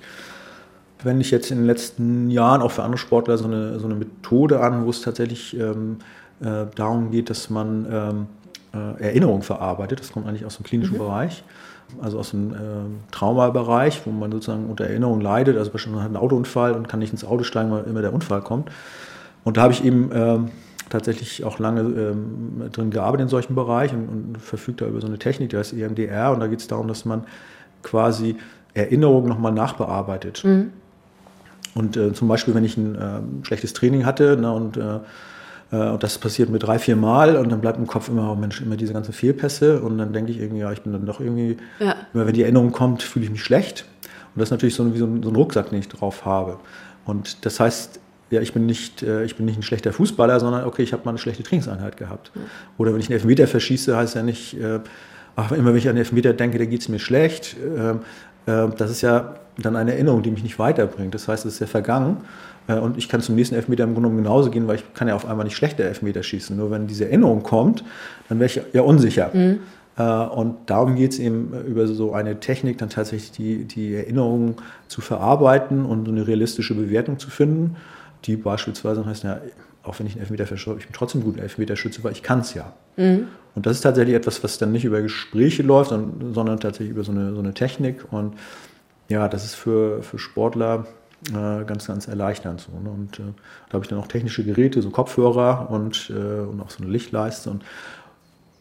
[1.05, 3.95] wenn ich jetzt in den letzten Jahren auch für andere Sportler so eine, so eine
[3.95, 5.99] Methode an, wo es tatsächlich ähm,
[6.41, 8.27] äh, darum geht, dass man ähm,
[8.75, 10.01] äh, Erinnerungen verarbeitet.
[10.01, 10.99] Das kommt eigentlich aus dem klinischen mhm.
[10.99, 11.45] Bereich,
[12.01, 12.57] also aus dem äh,
[13.11, 15.57] Traumabereich, wo man sozusagen unter Erinnerung leidet.
[15.57, 18.13] Also beispielsweise man hat einen Autounfall und kann nicht ins Auto steigen, weil immer der
[18.13, 18.71] Unfall kommt.
[19.45, 20.51] Und da habe ich eben ähm,
[20.89, 25.07] tatsächlich auch lange ähm, drin gearbeitet in solchen Bereichen und, und verfügt da über so
[25.07, 26.33] eine Technik, die heißt EMDR.
[26.33, 27.25] Und da geht es darum, dass man
[27.83, 28.37] quasi
[28.75, 30.45] Erinnerungen nochmal nachbearbeitet.
[30.45, 30.73] Mhm.
[31.75, 35.01] Und äh, zum Beispiel, wenn ich ein äh, schlechtes Training hatte ne, und, äh, äh,
[35.79, 38.61] und das passiert mir drei, vier Mal und dann bleibt im Kopf immer, oh Mensch,
[38.61, 41.57] immer diese ganzen Fehlpässe und dann denke ich irgendwie, ja, ich bin dann doch irgendwie,
[41.81, 41.97] ja.
[42.13, 43.87] immer wenn die Erinnerung kommt, fühle ich mich schlecht.
[44.35, 46.59] Und das ist natürlich so, wie so ein, so ein Rucksack, den ich drauf habe.
[47.05, 50.65] Und das heißt, ja, ich bin nicht, äh, ich bin nicht ein schlechter Fußballer, sondern
[50.65, 52.33] okay, ich habe mal eine schlechte Trainingseinheit gehabt.
[52.79, 54.81] Oder wenn ich einen Elfmeter verschieße, heißt ja nicht, äh,
[55.37, 57.57] ach, immer wenn ich an den Elfmeter denke, da geht es mir schlecht.
[57.77, 58.01] Ähm,
[58.47, 61.15] äh, das ist ja dann eine Erinnerung, die mich nicht weiterbringt.
[61.15, 62.19] Das heißt, es ist ja vergangen.
[62.69, 65.09] Äh, und ich kann zum nächsten Elfmeter im Grunde genommen genauso gehen, weil ich kann
[65.09, 66.57] ja auf einmal nicht schlechter Elfmeter schießen.
[66.57, 67.85] Nur wenn diese Erinnerung kommt,
[68.29, 69.31] dann wäre ich ja unsicher.
[69.33, 69.61] Mhm.
[69.97, 74.57] Äh, und darum geht es eben über so eine Technik, dann tatsächlich die, die Erinnerungen
[74.89, 77.77] zu verarbeiten und eine realistische Bewertung zu finden
[78.25, 79.41] die beispielsweise heißt, ja,
[79.83, 82.55] auch wenn ich einen Elfmeter verschaue, ich bin trotzdem gut Elfmeterschütze, weil ich kann es
[82.55, 82.73] ja.
[82.97, 83.29] Mhm.
[83.55, 87.13] Und das ist tatsächlich etwas, was dann nicht über Gespräche läuft, sondern tatsächlich über so
[87.13, 88.05] eine, so eine Technik.
[88.11, 88.35] Und
[89.09, 90.87] ja, das ist für, für Sportler
[91.31, 92.61] äh, ganz, ganz erleichternd.
[92.61, 92.91] So, ne?
[92.91, 93.23] Und äh,
[93.69, 96.91] da habe ich dann auch technische Geräte, so Kopfhörer und, äh, und auch so eine
[96.91, 97.51] Lichtleiste.
[97.51, 97.65] Und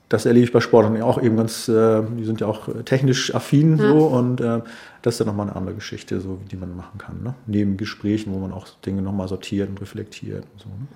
[0.09, 3.77] das erlebe ich bei Sportlern auch eben ganz, äh, die sind ja auch technisch affin
[3.77, 3.89] ja.
[3.89, 4.59] so und äh,
[5.01, 7.23] das ist dann nochmal eine andere Geschichte, so die man machen kann.
[7.23, 7.33] Ne?
[7.47, 10.67] Neben Gesprächen, wo man auch Dinge nochmal sortiert und reflektiert und so.
[10.67, 10.87] Ne?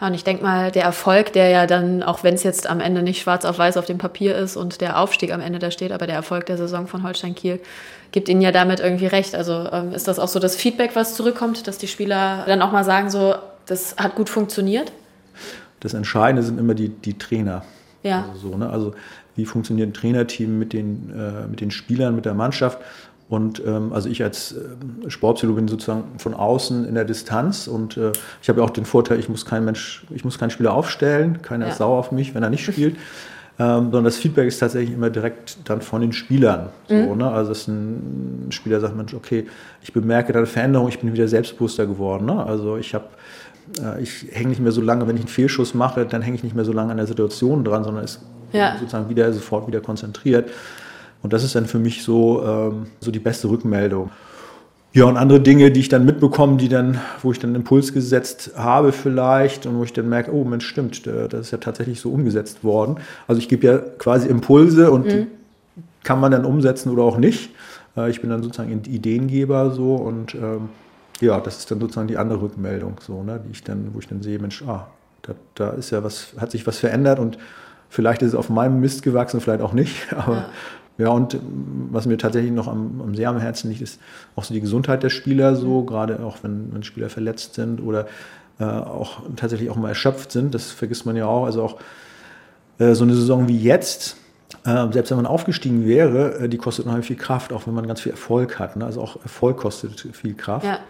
[0.00, 2.80] Ja, und ich denke mal, der Erfolg, der ja dann, auch wenn es jetzt am
[2.80, 5.70] Ende nicht schwarz auf weiß auf dem Papier ist und der Aufstieg am Ende da
[5.70, 7.60] steht, aber der Erfolg der Saison von Holstein Kiel
[8.12, 9.34] gibt Ihnen ja damit irgendwie recht.
[9.34, 12.72] Also ähm, ist das auch so das Feedback, was zurückkommt, dass die Spieler dann auch
[12.72, 13.34] mal sagen, so,
[13.66, 14.92] das hat gut funktioniert?
[15.80, 17.64] Das Entscheidende sind immer die, die Trainer.
[18.02, 18.26] Ja.
[18.32, 18.70] Also, so, ne?
[18.70, 18.94] also
[19.36, 22.78] wie funktioniert ein Trainerteam mit den, äh, mit den Spielern, mit der Mannschaft?
[23.30, 27.96] Und ähm, also ich als äh, Sportpsychologe bin sozusagen von außen in der Distanz und
[27.96, 28.10] äh,
[28.42, 31.40] ich habe ja auch den Vorteil, ich muss kein Mensch, ich muss keinen Spieler aufstellen,
[31.40, 31.70] keiner ja.
[31.72, 32.96] ist sauer auf mich, wenn er nicht spielt.
[33.60, 36.70] ähm, sondern das Feedback ist tatsächlich immer direkt dann von den Spielern.
[36.88, 37.18] So, Mhm.
[37.18, 37.30] ne?
[37.30, 39.46] Also dass ein Spieler sagt, Mensch, okay,
[39.82, 42.24] ich bemerke da eine Veränderung, ich bin wieder selbstbewusster geworden.
[42.26, 42.44] Ne?
[42.44, 43.04] Also ich habe
[43.80, 46.42] äh, ich hänge nicht mehr so lange, wenn ich einen Fehlschuss mache, dann hänge ich
[46.42, 48.20] nicht mehr so lange an der Situation dran, sondern ist
[48.52, 48.76] Ja.
[48.80, 50.48] sozusagen wieder sofort wieder konzentriert.
[51.22, 54.10] Und das ist dann für mich so, ähm, so die beste Rückmeldung.
[54.92, 57.92] Ja, und andere Dinge, die ich dann mitbekomme, die dann, wo ich dann einen Impuls
[57.92, 61.58] gesetzt habe vielleicht und wo ich dann merke, oh Mensch, stimmt, äh, das ist ja
[61.58, 62.96] tatsächlich so umgesetzt worden.
[63.28, 65.26] Also ich gebe ja quasi Impulse und die
[66.02, 67.50] kann man dann umsetzen oder auch nicht.
[67.96, 70.70] Äh, Ich bin dann sozusagen Ideengeber so und ähm,
[71.20, 74.08] ja, das ist dann sozusagen die andere Rückmeldung, so, ne, die ich dann, wo ich
[74.08, 74.88] dann sehe, Mensch, ah,
[75.22, 77.38] da, da ist ja was, hat sich was verändert und
[77.90, 80.12] vielleicht ist es auf meinem Mist gewachsen, vielleicht auch nicht.
[80.16, 80.46] Aber
[81.00, 84.00] ja, und ähm, was mir tatsächlich noch am, am sehr am Herzen liegt, ist
[84.36, 88.06] auch so die Gesundheit der Spieler, so, gerade auch wenn, wenn Spieler verletzt sind oder
[88.58, 91.46] äh, auch tatsächlich auch mal erschöpft sind, das vergisst man ja auch.
[91.46, 91.76] Also auch
[92.78, 94.16] äh, so eine Saison wie jetzt,
[94.64, 97.86] äh, selbst wenn man aufgestiegen wäre, äh, die kostet unheimlich viel Kraft, auch wenn man
[97.86, 98.76] ganz viel Erfolg hat.
[98.76, 98.84] Ne?
[98.84, 100.66] Also auch Erfolg kostet viel Kraft.
[100.66, 100.80] Ja.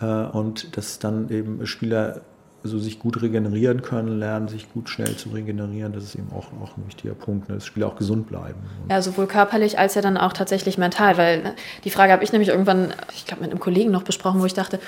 [0.00, 2.22] Äh, und dass dann eben Spieler
[2.62, 6.48] so sich gut regenerieren können, lernen, sich gut schnell zu regenerieren, das ist eben auch,
[6.62, 7.54] auch ein wichtiger Punkt, ne?
[7.54, 8.58] dass Spieler auch gesund bleiben.
[8.90, 12.32] Ja, sowohl körperlich als ja dann auch tatsächlich mental, weil ne, die Frage habe ich
[12.32, 14.78] nämlich irgendwann, ich glaube, mit einem Kollegen noch besprochen, wo ich dachte,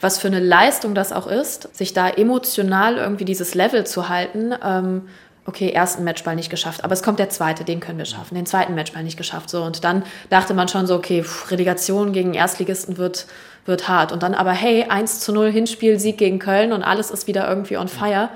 [0.00, 4.54] was für eine Leistung das auch ist, sich da emotional irgendwie dieses Level zu halten.
[4.64, 5.02] Ähm,
[5.48, 8.44] okay, ersten Matchball nicht geschafft, aber es kommt der zweite, den können wir schaffen, den
[8.44, 9.48] zweiten Matchball nicht geschafft.
[9.48, 13.26] So, und dann dachte man schon so, okay, Relegation gegen Erstligisten wird,
[13.68, 14.10] wird hart.
[14.10, 17.48] Und dann aber, hey, 1 zu 0 Hinspiel, Sieg gegen Köln und alles ist wieder
[17.48, 18.30] irgendwie on fire.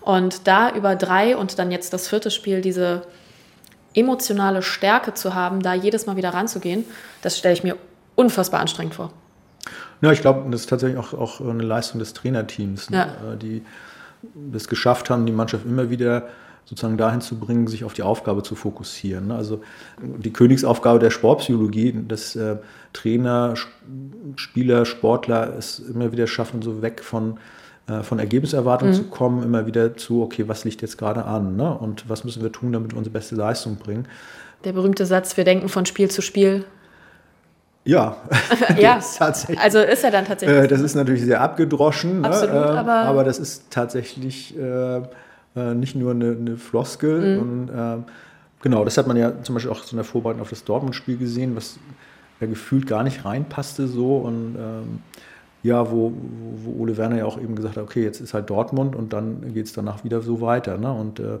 [0.00, 3.02] Und da über drei und dann jetzt das vierte Spiel, diese
[3.92, 6.84] emotionale Stärke zu haben, da jedes Mal wieder ranzugehen,
[7.22, 7.76] das stelle ich mir
[8.14, 9.12] unfassbar anstrengend vor.
[10.02, 12.96] Ja, ich glaube, das ist tatsächlich auch, auch eine Leistung des Trainerteams, ne?
[12.96, 13.32] Ja.
[13.32, 13.62] äh, die
[14.52, 16.28] es geschafft haben, die Mannschaft immer wieder
[16.68, 19.28] sozusagen dahin zu bringen, sich auf die Aufgabe zu fokussieren.
[19.28, 19.36] ne?
[19.36, 19.62] Also
[20.02, 22.56] die Königsaufgabe der Sportpsychologie, dass äh,
[22.92, 23.66] Trainer, Sch-
[24.36, 27.38] Spieler, Sportler es immer wieder schaffen, so weg von,
[27.88, 28.98] äh, von Ergebniserwartungen Mhm.
[28.98, 31.72] zu kommen, immer wieder zu, okay, was liegt jetzt gerade an ne?
[31.78, 34.06] und was müssen wir tun, damit wir unsere beste Leistung bringen.
[34.64, 36.64] Der berühmte Satz, wir denken von Spiel zu Spiel.
[37.84, 38.16] Ja,
[38.76, 39.60] ja, ist tatsächlich.
[39.60, 40.58] also ist er dann tatsächlich.
[40.64, 42.60] Äh, das ist natürlich sehr abgedroschen, Absolut, ne?
[42.72, 45.02] ähm, aber- aber das ist tatsächlich äh,
[45.56, 47.36] äh, nicht nur eine, eine Floskel.
[47.36, 47.42] Mhm.
[47.42, 48.04] Und, ähm,
[48.62, 51.16] genau, das hat man ja zum Beispiel auch so in der Vorbereitung auf das Dortmund-Spiel
[51.16, 51.78] gesehen, was
[52.40, 54.98] ja gefühlt gar nicht reinpasste so und ähm,
[55.62, 58.48] ja, wo, wo wo Ole Werner ja auch eben gesagt hat, okay, jetzt ist halt
[58.50, 60.78] Dortmund und dann geht es danach wieder so weiter.
[60.78, 60.92] Ne?
[60.92, 61.38] Und äh,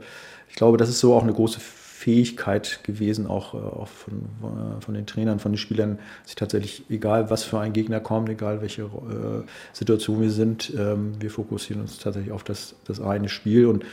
[0.48, 1.60] ich glaube, das ist so auch eine große
[1.96, 6.84] Fähigkeit gewesen, auch, äh, auch von, äh, von den Trainern, von den Spielern, sich tatsächlich,
[6.90, 11.80] egal was für ein Gegner kommt, egal welche äh, Situation wir sind, ähm, wir fokussieren
[11.80, 13.86] uns tatsächlich auf das, das eine Spiel und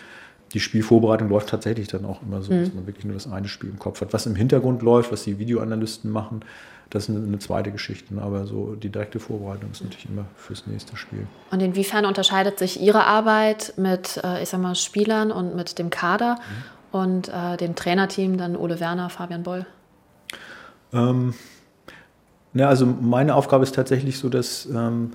[0.54, 2.66] die Spielvorbereitung läuft tatsächlich dann auch immer so, Mhm.
[2.66, 4.12] dass man wirklich nur das eine Spiel im Kopf hat.
[4.12, 6.44] Was im Hintergrund läuft, was die Videoanalysten machen,
[6.90, 8.14] das ist eine, zweite Geschichte.
[8.22, 11.26] Aber so die direkte Vorbereitung ist natürlich immer fürs nächste Spiel.
[11.52, 15.90] Und inwiefern unterscheidet sich Ihre Arbeit mit, äh, ich sag mal, Spielern und mit dem
[15.90, 16.38] Kader
[16.94, 19.66] und äh, dem Trainerteam, dann Ole Werner, Fabian Boll?
[20.94, 21.34] Ähm,
[22.54, 25.12] na, also meine Aufgabe ist tatsächlich so, dass ähm,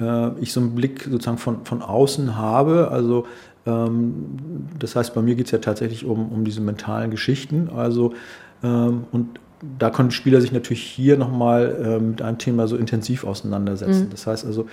[0.00, 2.90] äh, ich so einen Blick sozusagen von, von außen habe.
[2.92, 3.26] Also
[3.66, 4.38] ähm,
[4.78, 7.68] das heißt, bei mir geht es ja tatsächlich um, um diese mentalen Geschichten.
[7.74, 8.14] Also
[8.62, 9.40] ähm, und
[9.78, 14.04] da können Spieler sich natürlich hier nochmal äh, mit einem Thema so intensiv auseinandersetzen.
[14.04, 14.10] Mhm.
[14.10, 14.66] Das heißt also,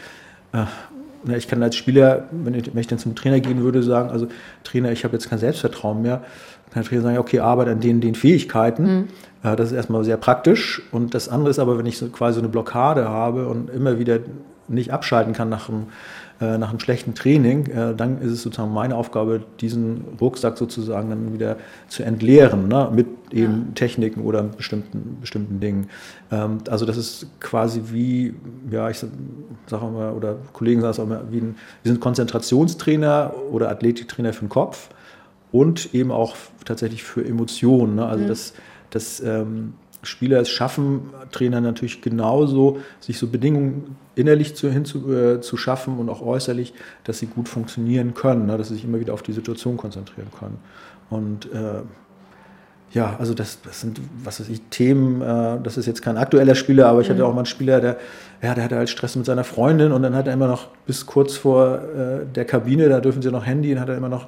[0.53, 0.65] äh,
[1.25, 4.09] na, ich kann als Spieler, wenn ich, wenn ich dann zum Trainer gehen würde, sagen,
[4.09, 4.27] also
[4.63, 6.23] Trainer, ich habe jetzt kein Selbstvertrauen mehr,
[6.71, 9.07] kann der Trainer sagen, ja, okay, arbeite an den, den Fähigkeiten.
[9.43, 10.81] Äh, das ist erstmal sehr praktisch.
[10.91, 13.97] Und das andere ist aber, wenn ich so quasi so eine Blockade habe und immer
[13.97, 14.19] wieder
[14.67, 15.87] nicht abschalten kann nach einem,
[16.41, 21.09] äh, nach einem schlechten Training, äh, dann ist es sozusagen meine Aufgabe, diesen Rucksack sozusagen
[21.09, 21.55] dann wieder
[21.87, 22.89] zu entleeren, ne?
[22.93, 25.89] mit eben Techniken oder bestimmten, bestimmten Dingen.
[26.31, 28.33] Ähm, also das ist quasi wie,
[28.69, 33.33] ja, ich sage mal, oder Kollegen sagen es auch immer, wie ein, wir sind Konzentrationstrainer
[33.51, 34.89] oder Athletiktrainer für den Kopf
[35.51, 37.95] und eben auch tatsächlich für Emotionen.
[37.95, 38.05] Ne?
[38.05, 38.27] Also Mhm.
[38.27, 38.53] dass,
[38.89, 39.73] dass ähm,
[40.05, 45.97] Spieler es schaffen, Trainer natürlich genauso, sich so Bedingungen innerlich zu, hinzu, äh, zu schaffen
[45.97, 48.57] und auch äußerlich, dass sie gut funktionieren können, ne?
[48.57, 50.57] dass sie sich immer wieder auf die Situation konzentrieren können.
[51.09, 51.81] Und äh,
[52.91, 56.55] ja, also das, das sind, was weiß ich, Themen, äh, das ist jetzt kein aktueller
[56.55, 57.25] Spieler, aber ich hatte Mhm.
[57.25, 57.97] auch mal einen Spieler, der,
[58.41, 61.05] ja, der hatte halt Stress mit seiner Freundin und dann hat er immer noch bis
[61.05, 64.27] kurz vor äh, der Kabine, da dürfen sie noch Handy, und hat er immer noch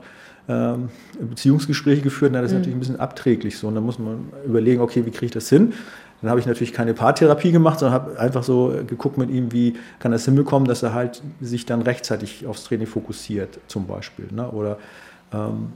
[0.50, 2.60] ähm, Beziehungsgespräche geführt, na, das ist Mhm.
[2.60, 5.50] natürlich ein bisschen abträglich so und da muss man überlegen, okay, wie kriege ich das
[5.50, 5.74] hin?
[6.22, 9.76] Dann habe ich natürlich keine Paartherapie gemacht, sondern habe einfach so geguckt mit ihm, wie
[10.00, 14.26] kann er es hinbekommen, dass er halt sich dann rechtzeitig aufs Training fokussiert, zum Beispiel.
[14.32, 14.50] Ne?
[14.50, 14.78] Oder
[15.32, 15.74] ähm,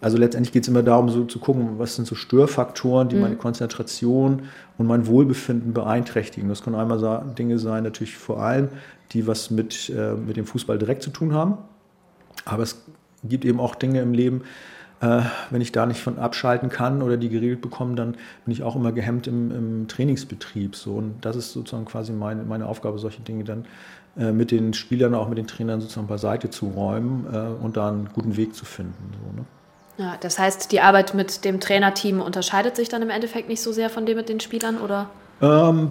[0.00, 3.22] also letztendlich geht es immer darum, so zu gucken, was sind so Störfaktoren, die mhm.
[3.22, 4.42] meine Konzentration
[4.78, 6.48] und mein Wohlbefinden beeinträchtigen.
[6.48, 8.70] Das können einmal Dinge sein, natürlich vor allem,
[9.12, 11.58] die was mit, äh, mit dem Fußball direkt zu tun haben.
[12.44, 12.82] Aber es
[13.24, 14.42] gibt eben auch Dinge im Leben,
[15.00, 18.12] äh, wenn ich da nicht von abschalten kann oder die geregelt bekomme, dann
[18.44, 20.76] bin ich auch immer gehemmt im, im Trainingsbetrieb.
[20.76, 20.94] So.
[20.94, 23.64] Und das ist sozusagen quasi meine, meine Aufgabe, solche Dinge dann
[24.16, 27.88] äh, mit den Spielern, auch mit den Trainern sozusagen beiseite zu räumen äh, und da
[27.88, 29.12] einen guten Weg zu finden.
[29.12, 29.46] So, ne?
[29.96, 33.72] Ja, das heißt, die Arbeit mit dem Trainerteam unterscheidet sich dann im Endeffekt nicht so
[33.72, 35.10] sehr von dem mit den Spielern, oder?
[35.42, 35.90] Ähm,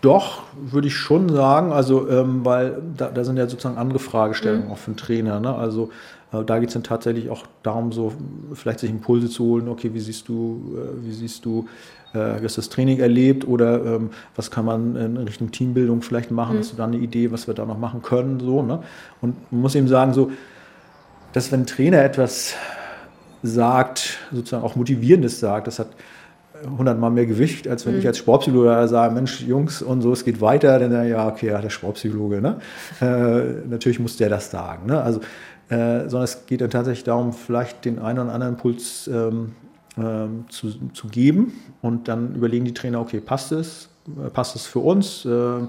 [0.00, 1.72] doch, würde ich schon sagen.
[1.72, 4.72] Also, ähm, weil da, da, sind ja sozusagen andere Fragestellungen mhm.
[4.72, 5.40] auch für den Trainer.
[5.40, 5.54] Ne?
[5.54, 5.90] Also,
[6.32, 8.12] äh, da geht es dann tatsächlich auch darum, so
[8.54, 9.68] vielleicht sich Impulse zu holen.
[9.68, 11.68] Okay, wie siehst du, äh, wie siehst du,
[12.14, 16.56] äh, hast das Training erlebt oder ähm, was kann man in Richtung Teambildung vielleicht machen?
[16.56, 16.60] Mhm.
[16.60, 18.40] Hast du da eine Idee, was wir da noch machen können?
[18.40, 18.82] So, ne?
[19.20, 20.30] Und man muss eben sagen, so,
[21.32, 22.54] dass wenn ein Trainer etwas
[23.42, 25.66] sagt, sozusagen auch Motivierendes sagt.
[25.66, 25.88] Das hat
[26.76, 28.00] hundertmal mehr Gewicht, als wenn mhm.
[28.00, 31.60] ich als Sportpsychologe sage, Mensch, Jungs und so, es geht weiter, dann ja, okay, ja,
[31.60, 32.60] der Sportpsychologe, ne?
[33.00, 35.02] Äh, natürlich muss der das sagen, ne?
[35.02, 35.20] Also,
[35.68, 39.52] äh, sondern es geht dann tatsächlich darum, vielleicht den einen oder anderen Impuls ähm,
[39.96, 44.66] ähm, zu, zu geben und dann überlegen die Trainer, okay, passt es, äh, passt es
[44.66, 45.60] für uns, äh, äh,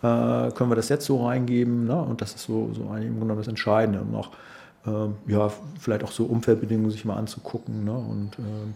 [0.00, 2.00] können wir das jetzt so reingeben, ne?
[2.00, 4.30] Und das ist so, so eigentlich im Grunde das Entscheidende und auch
[4.86, 7.84] ähm, ja, vielleicht auch so Umfeldbedingungen sich mal anzugucken.
[7.84, 7.92] Ne?
[7.92, 8.74] Und ähm,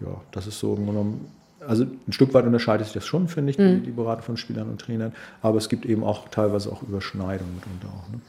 [0.00, 1.30] ja, das ist so im genommen,
[1.66, 3.76] also ein Stück weit unterscheidet sich das schon, finde ich, mhm.
[3.76, 5.12] die, die, Beratung von Spielern und Trainern.
[5.42, 8.08] Aber es gibt eben auch teilweise auch Überschneidungen mitunter auch.
[8.10, 8.20] Ne?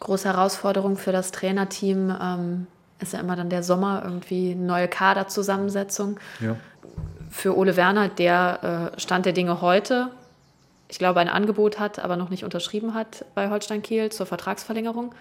[0.00, 2.66] Große Herausforderung für das Trainerteam ähm,
[2.98, 6.18] ist ja immer dann der Sommer, irgendwie neue Kaderzusammensetzung.
[6.40, 6.56] Ja.
[7.30, 10.08] Für Ole Werner, der äh, Stand der Dinge heute,
[10.88, 15.14] ich glaube, ein Angebot hat, aber noch nicht unterschrieben hat bei Holstein Kiel zur Vertragsverlängerung.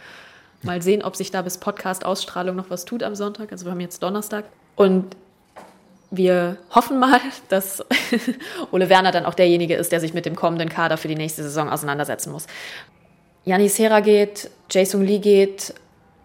[0.64, 3.52] Mal sehen, ob sich da bis Podcast-Ausstrahlung noch was tut am Sonntag.
[3.52, 4.46] Also wir haben jetzt Donnerstag.
[4.76, 5.16] Und
[6.12, 7.20] wir hoffen mal,
[7.50, 7.84] dass
[8.72, 11.44] Ole Werner dann auch derjenige ist, der sich mit dem kommenden Kader für die nächste
[11.44, 12.48] Saison auseinandersetzen muss.
[13.46, 15.74] Janis Hera geht, Jason Lee geht,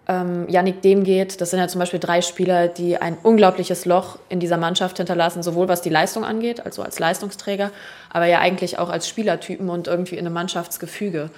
[0.08, 1.40] ähm, Yannick Dehm geht.
[1.40, 5.42] Das sind ja zum Beispiel drei Spieler, die ein unglaubliches Loch in dieser Mannschaft hinterlassen,
[5.42, 7.70] sowohl was die Leistung angeht, also als Leistungsträger,
[8.10, 11.30] aber ja eigentlich auch als Spielertypen und irgendwie in einem Mannschaftsgefüge.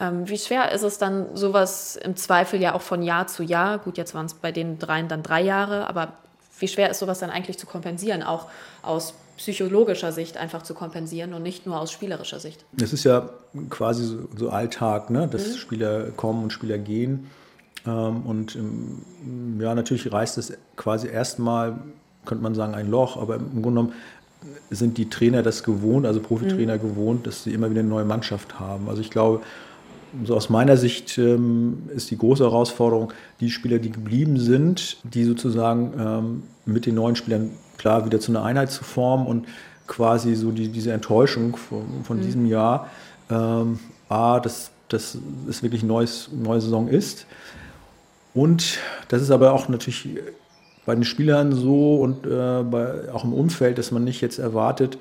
[0.00, 3.78] Ähm, wie schwer ist es dann, sowas im Zweifel ja auch von Jahr zu Jahr,
[3.78, 6.12] gut, jetzt waren es bei den dreien dann drei Jahre, aber
[6.58, 8.46] wie schwer ist sowas dann eigentlich zu kompensieren, auch
[8.82, 12.64] aus psychologischer Sicht einfach zu kompensieren und nicht nur aus spielerischer Sicht?
[12.72, 13.30] Das ist ja
[13.70, 15.28] quasi so, so Alltag, ne?
[15.28, 15.56] dass mhm.
[15.56, 17.30] Spieler kommen und Spieler gehen.
[17.86, 21.78] Ähm, und ähm, ja, natürlich reißt es quasi erstmal,
[22.26, 23.92] könnte man sagen, ein Loch, aber im Grunde genommen
[24.70, 26.80] sind die Trainer das gewohnt, also Profitrainer mhm.
[26.80, 28.88] gewohnt, dass sie immer wieder eine neue Mannschaft haben.
[28.88, 29.40] Also ich glaube,
[30.24, 35.24] so aus meiner Sicht ähm, ist die große Herausforderung, die Spieler, die geblieben sind, die
[35.24, 39.46] sozusagen ähm, mit den neuen Spielern klar wieder zu einer Einheit zu formen und
[39.86, 42.22] quasi so die, diese Enttäuschung von, von mhm.
[42.22, 42.88] diesem Jahr,
[43.30, 47.26] ähm, A, dass das ist wirklich eine neues, neue Saison ist.
[48.34, 50.08] Und das ist aber auch natürlich
[50.86, 54.96] bei den Spielern so und äh, bei, auch im Umfeld, dass man nicht jetzt erwartet,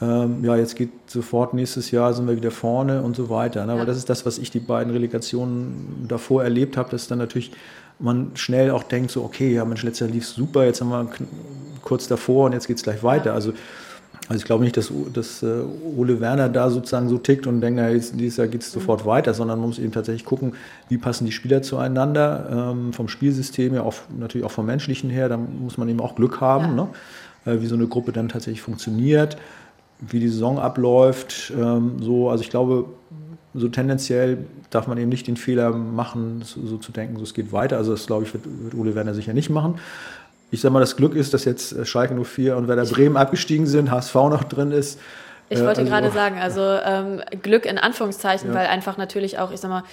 [0.00, 3.66] ähm, ja, jetzt geht sofort nächstes Jahr sind wir wieder vorne und so weiter.
[3.66, 3.72] Ne?
[3.72, 7.52] Aber das ist das, was ich die beiden Relegationen davor erlebt habe, dass dann natürlich
[7.98, 11.10] man schnell auch denkt, so, okay, ja, Mensch, letztes Jahr lief super, jetzt haben wir
[11.82, 13.34] kurz davor und jetzt geht es gleich weiter.
[13.34, 13.52] Also,
[14.28, 17.80] also ich glaube nicht, dass, dass uh, Ole Werner da sozusagen so tickt und denkt,
[17.80, 18.80] na, jetzt, dieses Jahr geht es mhm.
[18.80, 20.52] sofort weiter, sondern man muss eben tatsächlich gucken,
[20.88, 25.28] wie passen die Spieler zueinander, ähm, vom Spielsystem her, auch, natürlich auch vom menschlichen her,
[25.28, 26.84] da muss man eben auch Glück haben, ja.
[26.84, 26.88] ne?
[27.46, 29.38] äh, wie so eine Gruppe dann tatsächlich funktioniert
[30.00, 31.52] wie die Saison abläuft.
[31.56, 32.86] Ähm, so, also ich glaube,
[33.54, 34.38] so tendenziell
[34.70, 37.76] darf man eben nicht den Fehler machen, so, so zu denken, so es geht weiter.
[37.76, 39.78] Also das glaube ich, wird, wird Ole Werner sicher nicht machen.
[40.50, 43.66] Ich sage mal, das Glück ist, dass jetzt äh, Schalke 04 und Werder Bremen abgestiegen
[43.66, 44.98] sind, HSV noch drin ist.
[45.50, 48.54] Ich wollte äh, also, gerade sagen, also ähm, Glück in Anführungszeichen, ja.
[48.54, 49.84] weil einfach natürlich auch, ich sag mal,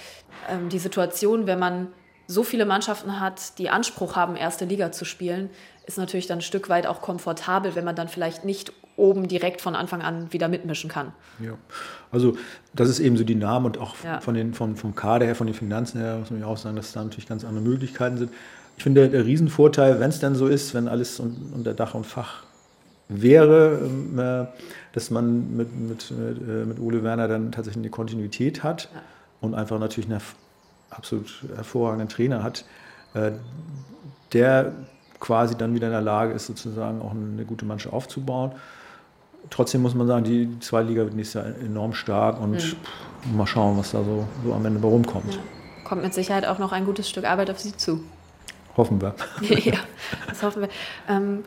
[0.50, 1.88] ähm, die Situation, wenn man
[2.26, 5.50] so viele Mannschaften hat, die Anspruch haben, erste Liga zu spielen,
[5.86, 9.60] ist natürlich dann ein Stück weit auch komfortabel, wenn man dann vielleicht nicht oben direkt
[9.60, 11.12] von Anfang an wieder mitmischen kann.
[11.38, 11.52] Ja,
[12.10, 12.36] also
[12.74, 14.20] das ist eben so die Namen und auch ja.
[14.20, 16.76] von den, vom, vom Kader her, von den Finanzen her, muss man ja auch sagen,
[16.76, 18.32] dass da natürlich ganz andere Möglichkeiten sind.
[18.76, 22.42] Ich finde, der, Riesenvorteil, wenn es dann so ist, wenn alles unter Dach und Fach
[23.08, 24.46] wäre, ähm, äh,
[24.92, 29.00] dass man mit, mit, mit, äh, mit, Ole Werner dann tatsächlich eine Kontinuität hat ja.
[29.40, 30.20] und einfach natürlich einen
[30.96, 32.64] absolut hervorragenden Trainer hat,
[33.14, 33.32] äh,
[34.32, 34.72] der
[35.20, 38.52] quasi dann wieder in der Lage ist, sozusagen auch eine gute Mannschaft aufzubauen
[39.50, 43.36] trotzdem muss man sagen, die zweite Liga wird nächstes Jahr enorm stark und mhm.
[43.36, 45.34] mal schauen, was da so, so am Ende rumkommt.
[45.34, 45.40] Ja.
[45.84, 48.00] Kommt mit Sicherheit auch noch ein gutes Stück Arbeit auf Sie zu.
[48.76, 49.14] hoffen wir.
[49.40, 49.78] ja,
[50.28, 50.68] das hoffen wir.
[51.08, 51.44] Ähm,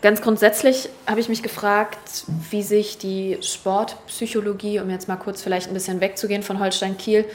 [0.00, 5.68] ganz grundsätzlich habe ich mich gefragt, wie sich die Sportpsychologie, um jetzt mal kurz vielleicht
[5.68, 7.26] ein bisschen wegzugehen von Holstein Kiel,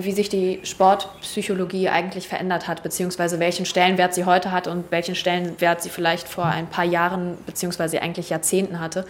[0.00, 5.14] wie sich die Sportpsychologie eigentlich verändert hat, beziehungsweise welchen Stellenwert sie heute hat und welchen
[5.14, 9.04] Stellenwert sie vielleicht vor ein paar Jahren, beziehungsweise eigentlich Jahrzehnten hatte.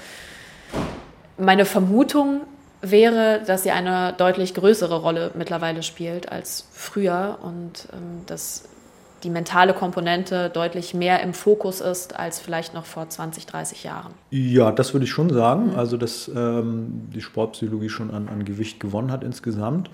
[1.38, 2.42] Meine Vermutung
[2.82, 8.64] wäre, dass sie eine deutlich größere Rolle mittlerweile spielt als früher und ähm, dass
[9.22, 14.12] die mentale Komponente deutlich mehr im Fokus ist als vielleicht noch vor 20, 30 Jahren.
[14.30, 15.74] Ja, das würde ich schon sagen.
[15.76, 19.90] Also, dass ähm, die Sportpsychologie schon an, an, Gewicht gewonnen hat insgesamt.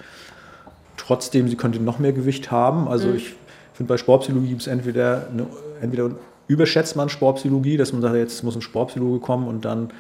[0.97, 2.89] Trotzdem, sie könnte noch mehr Gewicht haben.
[2.89, 3.17] Also, mhm.
[3.17, 3.35] ich
[3.75, 5.47] finde, bei Sportpsychologie gibt es entweder, eine,
[5.81, 6.11] entweder
[6.49, 9.91] überschätzt man Sportpsychologie, dass man sagt, jetzt muss ein Sportpsychologe kommen und dann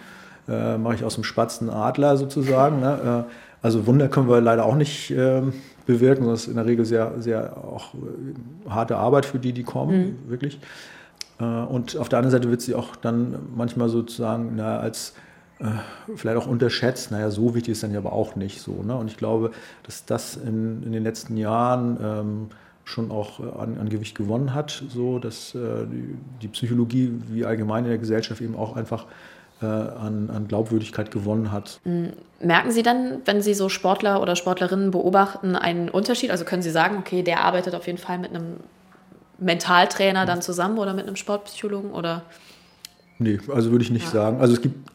[0.48, 2.80] äh, mache ich aus dem Spatz einen Adler sozusagen.
[2.80, 3.24] Ne?
[3.26, 3.32] Äh,
[3.62, 5.42] also Wunder können wir leider auch nicht äh,
[5.86, 6.26] bewirken.
[6.26, 9.98] Das ist in der Regel sehr, sehr auch äh, harte Arbeit für die, die kommen,
[9.98, 10.30] mhm.
[10.30, 10.60] wirklich.
[11.40, 15.14] Äh, und auf der anderen Seite wird sie auch dann manchmal sozusagen na, als
[16.14, 17.10] vielleicht auch unterschätzt.
[17.10, 18.82] Naja, so wichtig ist dann ja aber auch nicht so.
[18.82, 18.94] Ne?
[18.96, 19.52] Und ich glaube,
[19.84, 22.48] dass das in, in den letzten Jahren ähm,
[22.84, 27.84] schon auch an, an, Gewicht gewonnen hat, so dass äh, die, die, Psychologie wie allgemein
[27.84, 29.06] in der Gesellschaft eben auch einfach
[29.60, 31.80] äh, an, an, Glaubwürdigkeit gewonnen hat.
[31.84, 32.08] Mm,
[32.40, 36.30] merken Sie dann, wenn Sie so Sportler oder Sportlerinnen beobachten, einen Unterschied?
[36.30, 38.58] Also können Sie sagen, okay, der arbeitet auf jeden Fall mit einem
[39.38, 42.22] Mentaltrainer dann zusammen oder mit einem Sportpsychologen oder?
[43.18, 44.10] Nee, also würde ich nicht ja.
[44.10, 44.40] sagen.
[44.40, 44.90] Also es gibt,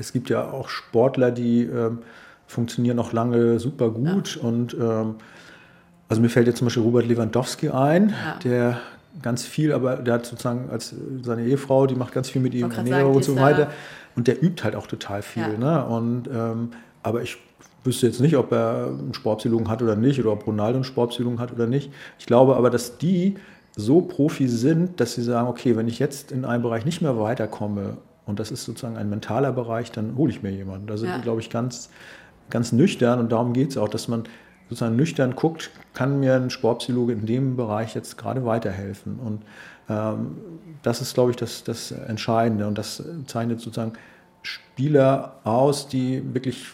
[0.00, 1.98] es gibt ja auch Sportler, die ähm,
[2.46, 4.48] funktionieren noch lange super gut ja.
[4.48, 5.16] und ähm,
[6.08, 8.38] also mir fällt jetzt zum Beispiel Robert Lewandowski ein, ja.
[8.42, 8.80] der
[9.22, 12.70] ganz viel, aber der hat sozusagen als seine Ehefrau, die macht ganz viel mit ihm
[12.70, 13.70] Ernährung und so weiter.
[14.16, 15.42] Und der übt halt auch total viel.
[15.42, 15.56] Ja.
[15.56, 15.84] Ne?
[15.84, 16.70] Und, ähm,
[17.02, 17.38] aber ich
[17.84, 21.38] wüsste jetzt nicht, ob er einen Sportpsychologen hat oder nicht, oder ob Ronaldo einen Sportpsychologen
[21.38, 21.92] hat oder nicht.
[22.18, 23.36] Ich glaube aber, dass die
[23.76, 27.18] so Profi sind, dass sie sagen, okay, wenn ich jetzt in einem Bereich nicht mehr
[27.18, 30.86] weiterkomme, und das ist sozusagen ein mentaler Bereich, dann hole ich mir jemanden.
[30.86, 31.18] Da sind ja.
[31.18, 31.90] glaube ich, ganz,
[32.48, 34.24] ganz nüchtern und darum geht es auch, dass man
[34.70, 39.18] sozusagen nüchtern guckt, kann mir ein Sportpsychologe in dem Bereich jetzt gerade weiterhelfen.
[39.18, 39.42] Und
[39.88, 40.36] ähm,
[40.82, 42.68] das ist, glaube ich, das, das Entscheidende.
[42.68, 43.94] Und das zeichnet sozusagen
[44.42, 46.68] Spieler aus, die wirklich,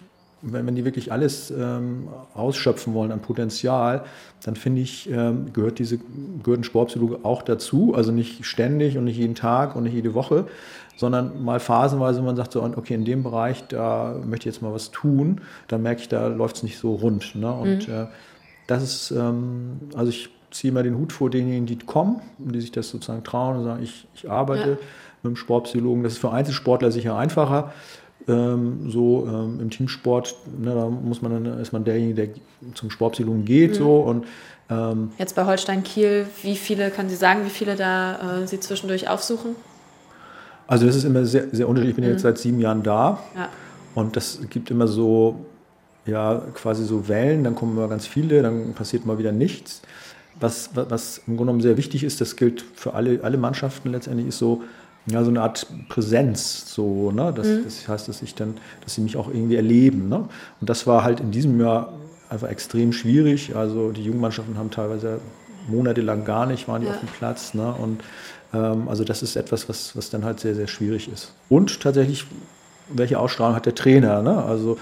[0.52, 4.04] wenn, wenn die wirklich alles ähm, ausschöpfen wollen an Potenzial,
[4.44, 5.98] dann finde ich, ähm, gehört, diese,
[6.42, 7.94] gehört ein Sportpsychologe auch dazu.
[7.94, 10.46] Also nicht ständig und nicht jeden Tag und nicht jede Woche,
[10.96, 14.72] sondern mal phasenweise, man sagt so, okay, in dem Bereich, da möchte ich jetzt mal
[14.72, 17.34] was tun, dann merke ich, da läuft es nicht so rund.
[17.34, 17.52] Ne?
[17.52, 17.94] Und mhm.
[17.94, 18.06] äh,
[18.66, 22.60] das ist, ähm, also ich ziehe mal den Hut vor denjenigen, die kommen und die
[22.60, 24.68] sich das sozusagen trauen und sagen, ich, ich arbeite ja.
[24.68, 24.80] mit
[25.24, 26.02] einem Sportpsychologen.
[26.02, 27.72] Das ist für Einzelsportler sicher einfacher.
[28.28, 32.28] Ähm, so ähm, im Teamsport, ne, da muss man dann, ist man derjenige, der
[32.74, 33.72] zum Sportpsychologen geht.
[33.72, 33.74] Mhm.
[33.74, 34.26] So, und,
[34.68, 38.58] ähm, Jetzt bei Holstein Kiel, wie viele, kann Sie sagen, wie viele da äh, Sie
[38.58, 39.54] zwischendurch aufsuchen?
[40.66, 41.90] Also das ist immer sehr, sehr unterschiedlich.
[41.90, 42.10] Ich bin mhm.
[42.12, 43.48] jetzt seit sieben Jahren da ja.
[43.94, 45.36] und das gibt immer so,
[46.04, 49.82] ja, quasi so Wellen, dann kommen immer ganz viele, dann passiert mal wieder nichts.
[50.38, 54.28] Was, was im Grunde genommen sehr wichtig ist, das gilt für alle, alle Mannschaften letztendlich,
[54.28, 54.62] ist so,
[55.06, 57.32] ja, so eine Art Präsenz, so, ne?
[57.34, 57.64] Das, mhm.
[57.64, 60.08] das heißt, dass ich dann, dass sie mich auch irgendwie erleben.
[60.08, 60.28] Ne?
[60.60, 61.92] Und das war halt in diesem Jahr
[62.28, 63.54] einfach extrem schwierig.
[63.54, 65.20] Also die Jugendmannschaften haben teilweise
[65.68, 66.92] monatelang gar nicht, waren die ja.
[66.92, 67.54] auf dem Platz.
[67.54, 67.72] Ne?
[67.72, 68.00] Und
[68.52, 71.32] ähm, also das ist etwas, was, was dann halt sehr, sehr schwierig ist.
[71.48, 72.24] Und tatsächlich,
[72.88, 74.22] welche Ausstrahlung hat der Trainer?
[74.22, 74.42] Ne?
[74.44, 74.78] Also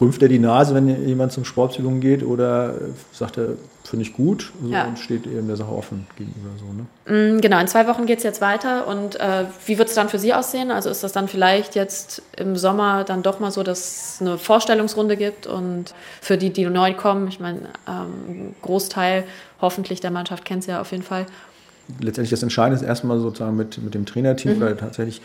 [0.00, 2.74] rümpft er die Nase, wenn jemand zum Sportpsychologen geht oder
[3.12, 3.48] sagt er,
[3.84, 4.86] finde ich gut so, ja.
[4.86, 7.12] und steht eben der Sache offen gegenüber so.
[7.12, 7.34] Ne?
[7.34, 10.08] Mm, genau, in zwei Wochen geht es jetzt weiter und äh, wie wird es dann
[10.08, 10.70] für Sie aussehen?
[10.70, 13.78] Also ist das dann vielleicht jetzt im Sommer dann doch mal so, dass
[14.14, 19.24] es eine Vorstellungsrunde gibt und für die, die neu kommen, ich meine, ähm, Großteil
[19.60, 21.26] hoffentlich der Mannschaft kennt sie ja auf jeden Fall
[21.98, 24.60] letztendlich das Entscheidende ist erstmal sozusagen mit, mit dem Trainerteam, mhm.
[24.60, 25.20] weil tatsächlich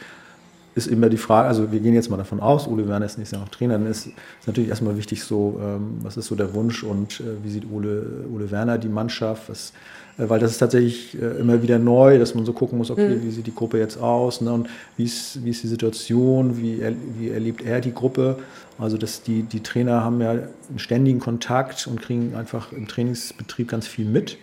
[0.75, 3.37] ist immer die Frage, also wir gehen jetzt mal davon aus, Ole Werner ist nächstes
[3.37, 4.13] Jahr noch Trainer, dann ist, ist
[4.45, 8.25] natürlich erstmal wichtig so, ähm, was ist so der Wunsch und äh, wie sieht Ole,
[8.33, 9.71] Ole Werner die Mannschaft, was,
[10.17, 13.15] äh, weil das ist tatsächlich äh, immer wieder neu, dass man so gucken muss, okay,
[13.15, 13.23] mhm.
[13.23, 14.67] wie sieht die Gruppe jetzt aus ne, und
[14.97, 18.37] wie ist, wie ist die Situation, wie, er, wie erlebt er die Gruppe,
[18.77, 23.69] also dass die, die Trainer haben ja einen ständigen Kontakt und kriegen einfach im Trainingsbetrieb
[23.69, 24.37] ganz viel mit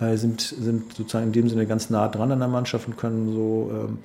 [0.00, 3.30] äh, sind, sind sozusagen in dem Sinne ganz nah dran an der Mannschaft und können
[3.32, 3.98] so, ähm,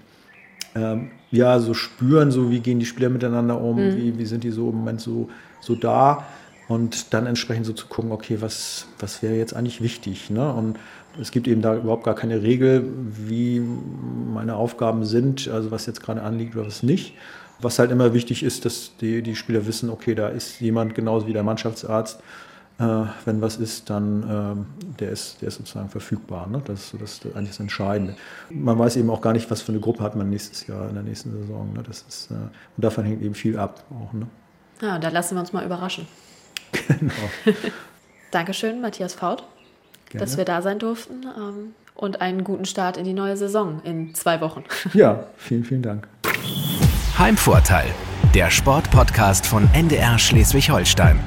[0.76, 3.98] ähm, ja, so spüren, so wie gehen die Spieler miteinander um, mhm.
[3.98, 6.26] wie, wie sind die so im Moment so, so da
[6.68, 10.30] und dann entsprechend so zu gucken, okay, was, was wäre jetzt eigentlich wichtig.
[10.30, 10.54] Ne?
[10.54, 10.78] Und
[11.20, 12.88] es gibt eben da überhaupt gar keine Regel,
[13.28, 17.16] wie meine Aufgaben sind, also was jetzt gerade anliegt oder was nicht.
[17.60, 21.28] Was halt immer wichtig ist, dass die, die Spieler wissen, okay, da ist jemand genauso
[21.28, 22.22] wie der Mannschaftsarzt,
[23.26, 24.66] wenn was ist, dann ähm,
[25.00, 26.48] der, ist, der ist sozusagen verfügbar.
[26.48, 26.62] Ne?
[26.66, 28.16] Das, das ist eigentlich das Entscheidende.
[28.50, 30.96] Man weiß eben auch gar nicht, was für eine Gruppe hat man nächstes Jahr in
[30.96, 31.74] der nächsten Saison.
[31.74, 31.84] Ne?
[31.84, 33.84] Das ist, äh, und davon hängt eben viel ab.
[33.90, 34.28] Auch, ne?
[34.82, 36.08] Ja, da lassen wir uns mal überraschen.
[36.88, 37.14] Genau.
[38.32, 39.44] Dankeschön, Matthias Faut,
[40.10, 40.26] Gerne.
[40.26, 41.24] dass wir da sein durften.
[41.24, 44.64] Ähm, und einen guten Start in die neue Saison in zwei Wochen.
[44.94, 46.08] Ja, vielen, vielen Dank.
[47.18, 47.88] Heimvorteil,
[48.34, 51.20] der Sportpodcast von NDR Schleswig-Holstein.